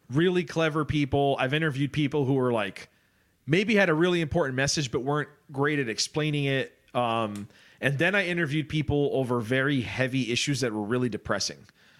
[0.09, 1.35] really clever people.
[1.39, 2.89] I've interviewed people who were like
[3.45, 6.77] maybe had a really important message but weren't great at explaining it.
[6.93, 7.47] Um,
[7.81, 11.57] and then I interviewed people over very heavy issues that were really depressing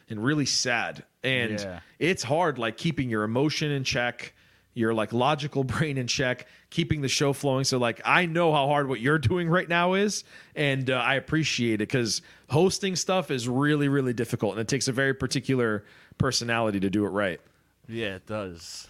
[0.09, 1.03] and really sad.
[1.23, 1.79] And Yeah.
[1.99, 4.33] it's hard, like keeping your emotion in check,
[4.73, 7.63] your like logical brain in check, keeping the show flowing.
[7.63, 10.23] So like I know how hard what you're doing right now is,
[10.55, 14.87] and uh, I appreciate it because hosting stuff is really really difficult, and it takes
[14.87, 15.83] a very particular
[16.17, 17.39] personality to do it right.
[17.87, 18.87] Yeah, it does.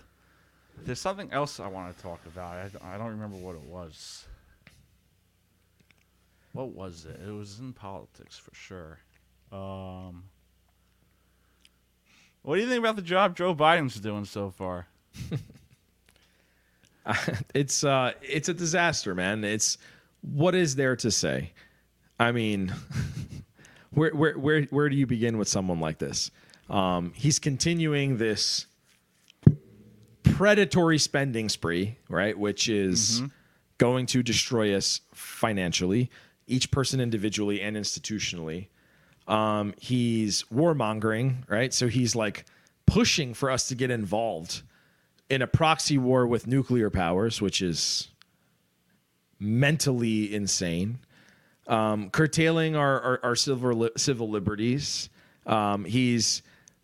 [0.85, 2.55] There's something else I want to talk about.
[2.55, 4.25] I, I don't remember what it was.
[6.53, 7.19] what was it?
[7.27, 8.99] It was in politics for sure.
[9.51, 10.23] Um,
[12.41, 14.87] what do you think about the job Joe Biden's doing so far?
[17.53, 19.43] it's uh it's a disaster, man.
[19.43, 19.77] It's
[20.21, 21.51] what is there to say?
[22.19, 22.73] I mean,
[23.91, 26.31] where where where where do you begin with someone like this?
[26.69, 28.67] Um, he's continuing this
[30.23, 32.37] predatory spending spree, right?
[32.37, 33.21] Which is
[33.77, 36.09] going to destroy us financially,
[36.47, 38.67] each person individually and institutionally.
[39.27, 41.73] Um, he's warmongering, right?
[41.73, 42.45] So he's like
[42.85, 44.61] pushing for us to get involved
[45.33, 48.09] in a proxy war with nuclear powers, which is
[49.39, 50.99] mentally insane.
[51.67, 55.09] Um, curtailing our, our, our civil, li- civil liberties.
[55.45, 56.41] Um, he's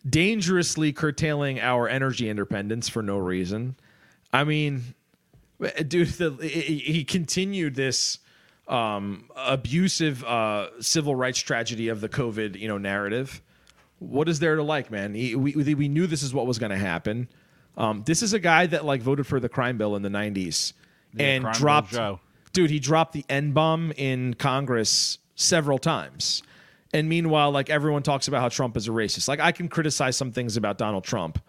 [0.07, 3.75] dangerously curtailing our energy independence for no reason.
[4.31, 4.95] I mean,
[5.87, 8.19] dude, the, he continued this
[8.67, 13.41] um, abusive uh, civil rights tragedy of the COVID, you know, narrative.
[13.99, 15.11] What is there to like, man?
[15.11, 17.27] We we knew this is what was going to happen.
[17.79, 20.73] Um, this is a guy that like voted for the crime bill in the '90s
[21.17, 21.93] and dropped,
[22.53, 22.69] dude.
[22.69, 26.43] He dropped the N bomb in Congress several times.
[26.93, 29.27] And meanwhile, like everyone talks about how Trump is a racist.
[29.27, 31.39] Like I can criticize some things about Donald Trump.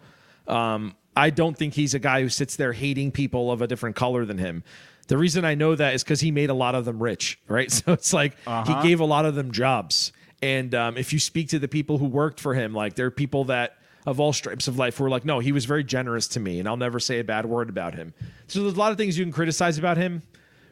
[0.47, 3.95] Um, I don't think he's a guy who sits there hating people of a different
[3.95, 4.63] color than him.
[5.07, 7.69] The reason I know that is because he made a lot of them rich, right?
[7.69, 10.13] So it's like he gave a lot of them jobs.
[10.41, 13.11] And um, if you speak to the people who worked for him, like there are
[13.11, 16.27] people that of all stripes of life who are like, no, he was very generous
[16.29, 18.13] to me, and I'll never say a bad word about him.
[18.47, 20.21] So there's a lot of things you can criticize about him.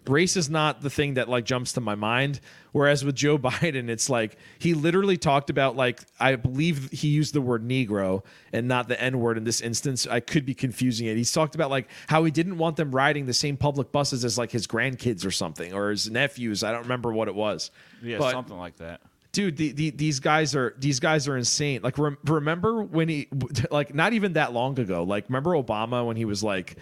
[0.07, 2.39] Race is not the thing that like jumps to my mind.
[2.71, 7.35] Whereas with Joe Biden, it's like he literally talked about like I believe he used
[7.35, 10.07] the word Negro and not the N word in this instance.
[10.07, 11.15] I could be confusing it.
[11.17, 14.35] He's talked about like how he didn't want them riding the same public buses as
[14.35, 16.63] like his grandkids or something or his nephews.
[16.63, 17.69] I don't remember what it was.
[18.01, 19.01] Yeah, But- something like that.
[19.31, 23.27] Dude the, the, these guys are these guys are insane like rem- remember when he
[23.71, 26.77] like not even that long ago like remember obama when he was like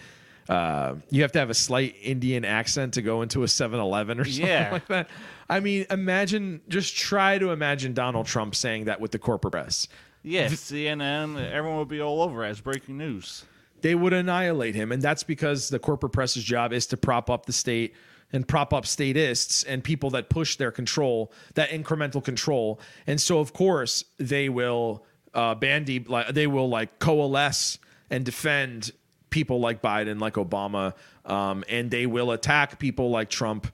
[0.48, 4.24] uh, you have to have a slight indian accent to go into a 7-eleven or
[4.24, 4.70] something Yeah.
[4.72, 5.10] like that
[5.50, 9.88] i mean imagine just try to imagine donald trump saying that with the corporate press
[10.22, 13.44] Yeah, CNN, everyone would be all over as breaking news.
[13.82, 14.90] they would annihilate him.
[14.90, 17.94] And that's because the corporate press's job is to prop up the state
[18.32, 22.80] and prop up statists and people that push their control, that incremental control.
[23.06, 25.04] And so, of course, they will
[25.34, 27.78] uh, bandy, like they will like coalesce
[28.10, 28.92] and defend
[29.30, 33.72] people like Biden, like Obama, um, and they will attack people like Trump,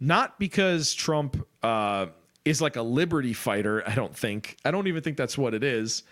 [0.00, 2.06] not because Trump uh,
[2.44, 3.86] is like a liberty fighter.
[3.88, 4.56] I don't think.
[4.64, 6.02] I don't even think that's what it is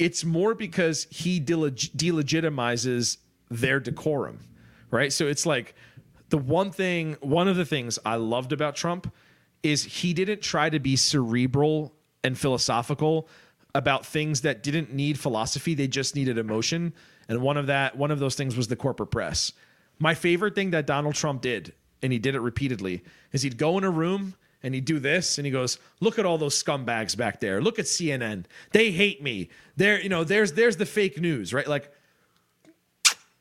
[0.00, 3.18] it's more because he deleg- delegitimizes
[3.50, 4.40] their decorum,
[4.90, 5.12] right?
[5.12, 5.74] So it's like
[6.30, 9.12] the one thing, one of the things I loved about Trump
[9.62, 11.92] is he didn't try to be cerebral
[12.24, 13.28] and philosophical
[13.74, 16.92] about things that didn't need philosophy; they just needed emotion.
[17.28, 19.52] And one of that, one of those things was the corporate press.
[19.98, 21.72] My favorite thing that Donald Trump did,
[22.02, 25.38] and he did it repeatedly, is he'd go in a room and he'd do this
[25.38, 27.60] and he goes look at all those scumbags back there.
[27.60, 29.48] Look at cnn they hate me.
[29.76, 31.66] There you know there's there's the fake news right?
[31.66, 31.92] Like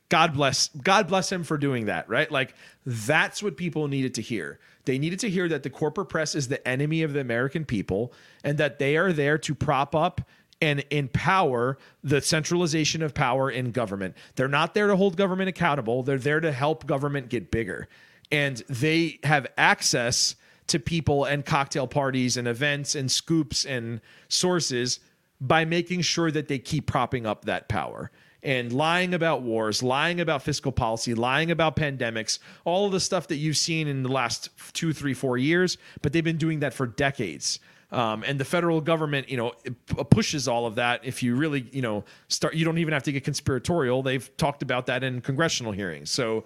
[0.09, 2.53] god bless god bless him for doing that right like
[2.85, 6.47] that's what people needed to hear they needed to hear that the corporate press is
[6.47, 10.21] the enemy of the american people and that they are there to prop up
[10.61, 14.15] and empower the centralization of power in government.
[14.35, 16.03] They're not there to hold government accountable.
[16.03, 17.87] They're there to help government get bigger.
[18.31, 20.35] And they have access
[20.67, 24.99] to people and cocktail parties and events and scoops and sources
[25.41, 30.21] by making sure that they keep propping up that power and lying about wars, lying
[30.21, 34.09] about fiscal policy, lying about pandemics, all of the stuff that you've seen in the
[34.09, 37.59] last two, three, four years, but they've been doing that for decades.
[37.91, 41.01] Um, and the federal government, you know, p- pushes all of that.
[41.03, 44.03] If you really, you know, start, you don't even have to get conspiratorial.
[44.03, 46.11] They've talked about that in congressional hearings.
[46.11, 46.45] So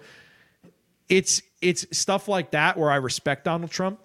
[1.08, 4.00] it's it's stuff like that where I respect Donald Trump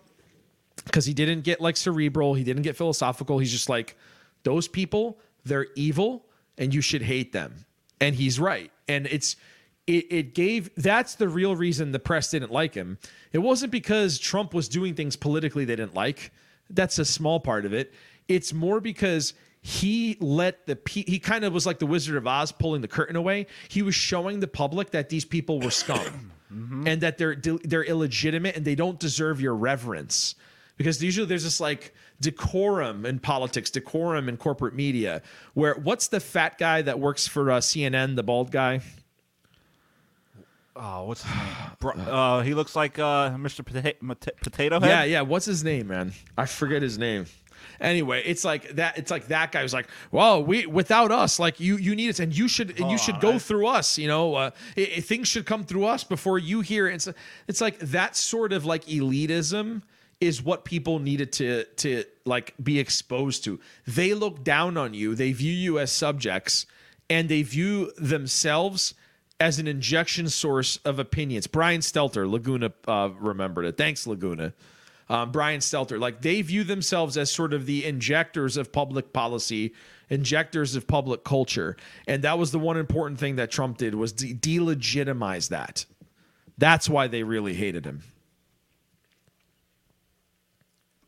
[0.83, 3.39] because he didn't get like cerebral, he didn't get philosophical.
[3.39, 3.95] He's just like
[4.43, 6.25] those people, they're evil,
[6.57, 7.65] and you should hate them.
[8.01, 8.71] And he's right.
[8.87, 9.35] And it's
[9.87, 12.97] it, it gave that's the real reason the press didn't like him.
[13.31, 16.31] It wasn't because Trump was doing things politically they didn't like.
[16.69, 17.93] That's a small part of it.
[18.27, 22.27] It's more because he let the pe- he kind of was like the Wizard of
[22.27, 23.47] Oz pulling the curtain away.
[23.67, 26.87] He was showing the public that these people were scum mm-hmm.
[26.87, 30.35] and that they're they're illegitimate and they don't deserve your reverence.
[30.77, 35.21] Because usually there's this like decorum in politics, decorum in corporate media.
[35.53, 38.81] Where what's the fat guy that works for uh, CNN, the bald guy?
[40.75, 41.55] Oh, what's his name?
[41.79, 43.63] Bro- uh, he looks like uh, Mr.
[43.63, 44.87] Pota- Potato Head.
[44.89, 45.21] Yeah, yeah.
[45.21, 46.13] What's his name, man?
[46.37, 47.25] I forget his name.
[47.81, 48.97] Anyway, it's like that.
[48.97, 52.19] It's like that guy was like, "Well, we without us, like you, you need us,
[52.19, 53.97] and you should, and you should go through us.
[53.97, 57.09] You know, uh, i i- things should come through us before you hear." it." It's
[57.47, 59.81] it's like that sort of like elitism
[60.21, 63.59] is what people needed to to like be exposed to.
[63.87, 65.15] They look down on you.
[65.15, 66.65] They view you as subjects,
[67.09, 68.93] and they view themselves
[69.39, 71.47] as an injection source of opinions.
[71.47, 73.77] Brian Stelter, Laguna uh, remembered it.
[73.77, 74.53] Thanks, Laguna.
[75.07, 79.73] Um, Brian Stelter, like they view themselves as sort of the injectors of public policy,
[80.09, 84.13] injectors of public culture, and that was the one important thing that Trump did was
[84.13, 85.85] de- delegitimize that.
[86.59, 88.03] That's why they really hated him.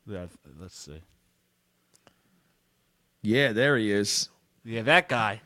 [0.07, 0.25] Yeah,
[0.59, 1.01] let's see.
[3.21, 4.29] Yeah, there he is.
[4.63, 5.41] Yeah, that guy.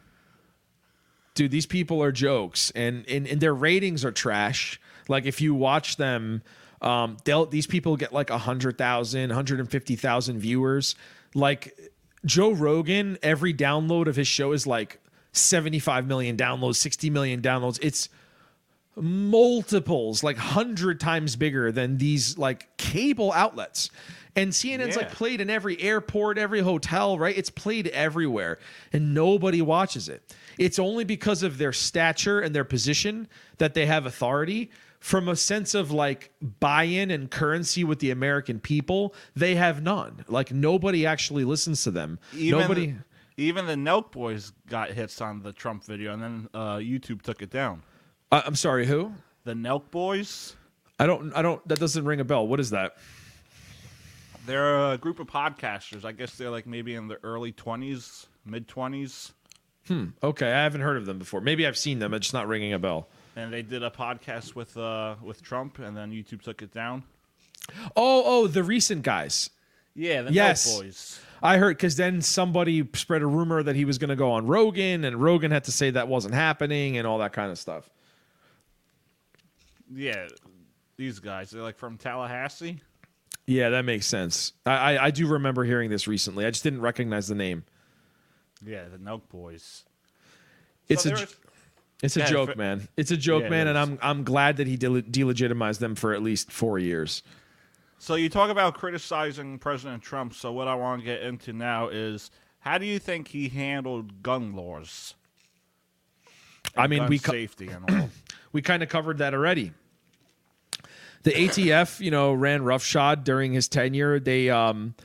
[1.35, 4.79] dude these people are jokes and, and and their ratings are trash
[5.09, 6.41] like if you watch them
[6.81, 10.95] um they'll these people get like 100000 150000 viewers
[11.33, 11.77] like
[12.25, 14.99] joe rogan every download of his show is like
[15.33, 18.07] 75 million downloads 60 million downloads it's
[18.95, 23.89] multiples like 100 times bigger than these like cable outlets.
[24.37, 27.37] And cnn's like played in every airport every hotel right?
[27.37, 28.59] It's played everywhere
[28.91, 30.33] and nobody watches it.
[30.57, 33.27] It's only because of their stature and their position
[33.57, 34.71] that they have authority.
[34.99, 40.25] From a sense of like buy-in and currency with the american people they have none.
[40.27, 42.17] Like nobody actually listens to them.
[42.33, 42.95] Even nobody
[43.37, 47.41] even the Nelk Boys got hits on the Trump video, and then uh, YouTube took
[47.41, 47.83] it down.
[48.31, 49.11] Uh, i'm sorry who
[49.43, 50.55] The Nelk Boys.
[50.99, 52.95] i don't i don't that doesn't ring a bell what is that
[54.45, 56.05] They're a group of podcasters.
[56.05, 59.31] I guess they're like maybe in the early twenties, mid twenties,
[59.87, 60.05] Hmm.
[60.23, 61.41] Okay, I haven't heard of them before.
[61.41, 62.13] Maybe I've seen them.
[62.15, 63.07] It's not ringing a bell.
[63.35, 67.03] and they did a podcast with uh with Trump, and then YouTube took it down.
[67.95, 69.49] Oh, oh, the recent guys.
[69.95, 70.67] Yeah, the Yes.
[70.67, 71.19] Nelk Boys.
[71.41, 74.45] I heard because then somebody spread a rumor that he was going to go on
[74.47, 77.89] Rogan, and Rogan had to say that wasn't happening and all that kind of stuff.
[79.93, 80.27] Yeah,
[80.97, 81.51] these guys.
[81.51, 82.81] They're like from Tallahassee.
[83.47, 84.53] Yeah, that makes sense.
[84.65, 86.45] I, I, I do remember hearing this recently.
[86.45, 87.63] I just didn't recognize the name.
[88.65, 89.83] Yeah, the Nelk Boys.
[90.87, 91.35] It's So a was,
[92.01, 92.87] it's a Yeah, joke, for- man.
[92.97, 93.77] It's a joke, Yeah, man, and.
[93.77, 97.21] I'm I'm glad that he dele- delegitimized them for at least four years.
[97.99, 100.33] So you talk about criticizing President Trump.
[100.33, 102.29] So what I want to get into now is
[102.59, 105.13] how do you think he handled gun laws?
[106.75, 108.09] I mean, we co- safety and all.
[108.55, 109.73] we kind of covered that already.
[111.23, 114.17] The ATF, you know, ran roughshod during his tenure.
[114.17, 114.95] They um,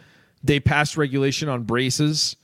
[0.44, 2.36] they passed regulation on braces.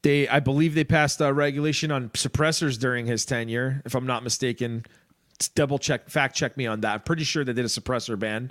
[0.00, 4.22] They, I believe, they passed uh, regulation on suppressors during his tenure, if I'm not
[4.22, 4.86] mistaken.
[5.54, 6.94] Double check, fact check me on that.
[6.94, 8.50] I'm pretty sure they did a suppressor ban.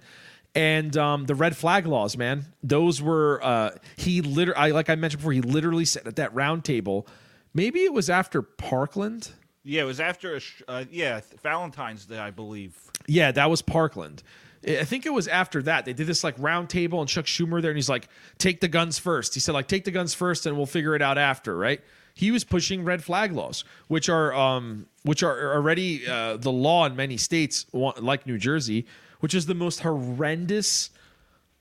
[0.53, 5.21] And um, the red flag laws, man, those were uh, he literally, like I mentioned
[5.21, 7.07] before, he literally said at that round table.
[7.53, 9.31] Maybe it was after Parkland.
[9.65, 12.77] Yeah, it was after a sh- uh, yeah Valentine's Day, I believe.
[13.07, 14.23] Yeah, that was Parkland.
[14.67, 17.61] I think it was after that they did this like round table and Chuck Schumer
[17.61, 18.07] there, and he's like,
[18.37, 19.33] "Take the guns first.
[19.33, 21.81] He said, "Like, take the guns first, and we'll figure it out after." Right?
[22.13, 26.85] He was pushing red flag laws, which are um, which are already uh, the law
[26.85, 28.85] in many states, like New Jersey,
[29.19, 30.89] which is the most horrendous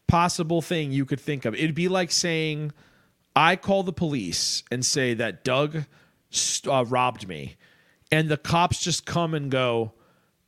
[0.06, 1.54] possible thing you could think of.
[1.54, 2.72] It'd be like saying,
[3.34, 5.84] I call the police and say that Doug
[6.68, 7.56] uh, robbed me,
[8.14, 9.92] and the cops just come and go,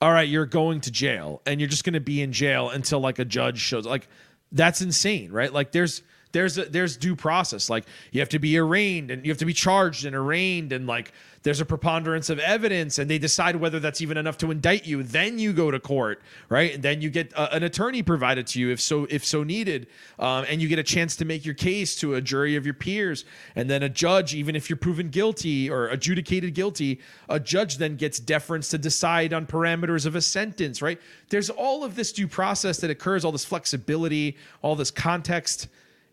[0.01, 3.01] All right, you're going to jail, and you're just going to be in jail until
[3.01, 3.85] like a judge shows.
[3.85, 4.07] Like,
[4.53, 5.53] that's insane, right?
[5.53, 6.03] Like, there's.
[6.37, 7.71] There's a, there's due process.
[7.71, 10.87] Like you have to be arraigned and you have to be charged and arraigned and
[10.87, 11.15] like
[11.45, 15.03] there's a preponderance of evidence and they decide whether that's even enough to indict you.
[15.03, 16.21] Then you go to court
[16.51, 16.75] right?
[16.75, 19.87] And then you get uh, an attorney provided to you if so if so needed
[20.19, 22.75] um, and you get a chance to make your case to a jury of your
[22.75, 23.25] peers.
[23.55, 27.97] And then a judge even if you're proven guilty or adjudicated guilty a judge then
[27.97, 31.01] gets deference to decide on parameters of a sentence right?
[31.31, 35.69] There's all of this due process that occurs all this flexibility all this context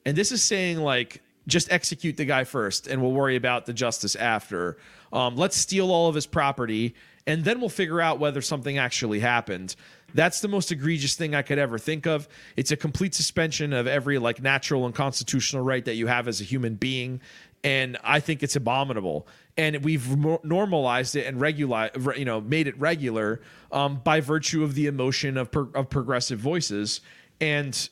[0.06, 3.74] and this is saying like just execute the guy first and we'll worry about the
[3.74, 4.78] justice after.
[5.12, 9.20] Um, let's steal all of his property and then we'll figure out whether something actually
[9.20, 9.76] happened.
[10.14, 12.28] That's the most egregious thing I could ever think of.
[12.56, 16.42] It's a complete suspension of every like natural and constitutional right that you have as
[16.42, 17.22] a human being.
[17.64, 19.26] And I think it's abominable.
[19.56, 24.76] And we've normalized it and regular, you know, made it regular um, by virtue of
[24.76, 27.02] the emotion of, pro- of progressive voices.
[27.40, 27.90] And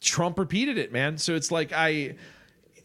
[0.00, 1.18] Trump repeated it, man.
[1.18, 2.16] So it's like I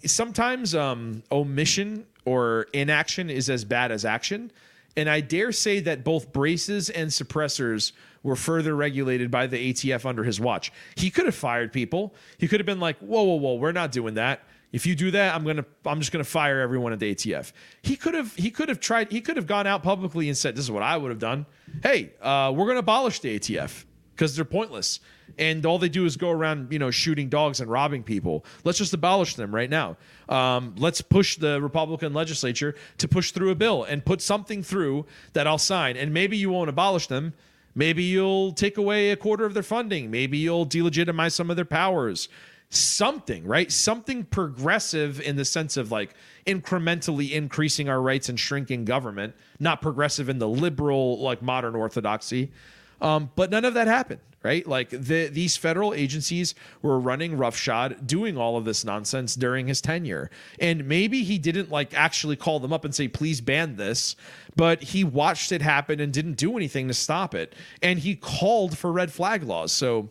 [0.06, 4.52] sometimes um omission or inaction is as bad as action.
[4.98, 7.92] And I dare say that both braces and suppressors
[8.24, 10.72] were further regulated by the ATF under his watch.
[10.96, 12.16] He could have fired people.
[12.38, 14.42] He could have been like, "Whoa, whoa, whoa, we're not doing that."
[14.76, 17.54] If you do that, I'm gonna I'm just gonna fire everyone at the ATF.
[17.82, 20.56] He could have he could have tried he could have gone out publicly and said,
[20.56, 21.46] This is what I would have done.
[21.82, 25.00] Hey, uh, we're gonna abolish the ATF because they're pointless.
[25.38, 28.46] And all they do is go around, you know, shooting dogs and robbing people.
[28.64, 29.98] Let's just abolish them right now.
[30.30, 35.06] Um, let's push the Republican legislature to push through a bill and put something through
[35.34, 35.98] that I'll sign.
[35.98, 37.34] And maybe you won't abolish them.
[37.76, 40.10] Maybe you'll take away a quarter of their funding.
[40.10, 42.30] Maybe you'll delegitimize some of their powers
[42.70, 43.72] something, right?
[43.72, 46.16] Something progressive in the sense of like
[46.46, 52.52] incrementally increasing our rights and shrinking government, not progressive in the liberal, like modern orthodoxy.
[53.02, 54.66] Um, but none of that happened, right?
[54.66, 59.82] Like the, these federal agencies were running roughshod, doing all of this nonsense during his
[59.82, 60.30] tenure.
[60.60, 64.16] And maybe he didn't like actually call them up and say, please ban this,
[64.56, 67.54] but he watched it happen and didn't do anything to stop it.
[67.82, 69.72] And he called for red flag laws.
[69.72, 70.10] So,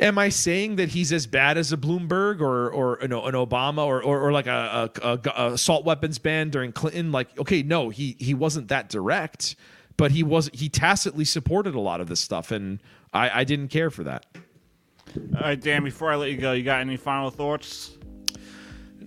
[0.00, 3.34] Am I saying that he's as bad as a Bloomberg or or you know, an
[3.34, 7.12] Obama or or, or like a, a, a, assault weapons ban during Clinton?
[7.12, 9.54] Like, okay, no, he he wasn't that direct,
[10.02, 13.68] but he was he tacitly supported a lot of this stuff, and I, I didn't
[13.68, 14.26] care for that.
[15.36, 15.84] All right, Dan.
[15.84, 17.96] Before I let you go, you got any final thoughts?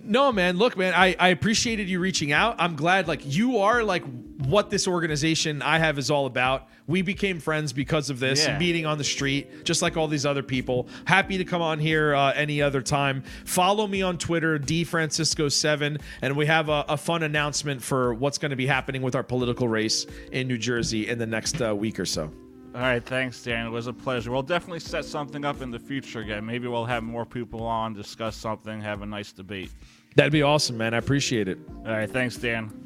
[0.07, 0.57] No, man.
[0.57, 2.55] Look, man, I, I appreciated you reaching out.
[2.59, 4.03] I'm glad, like, you are like
[4.37, 6.67] what this organization I have is all about.
[6.87, 8.59] We became friends because of this, Yeah.
[8.59, 10.87] meeting on the street, just like all these other people.
[11.05, 13.23] Happy to come on here uh, any other time.
[13.45, 18.51] Follow me on Twitter, dfrancisco7, and we have a, a fun announcement for what's going
[18.51, 21.99] to be happening with our political race in New Jersey in the next uh, week
[21.99, 22.31] or so.
[22.75, 23.65] All right, thanks, Dan.
[23.65, 24.31] It was a pleasure.
[24.31, 26.45] We'll definitely set something up in the future again.
[26.45, 29.71] Maybe we'll have more people on, discuss something, have a nice debate.
[30.15, 30.93] That'd be awesome, man.
[30.93, 31.57] I appreciate it.
[31.85, 32.84] All right, thanks, Dan.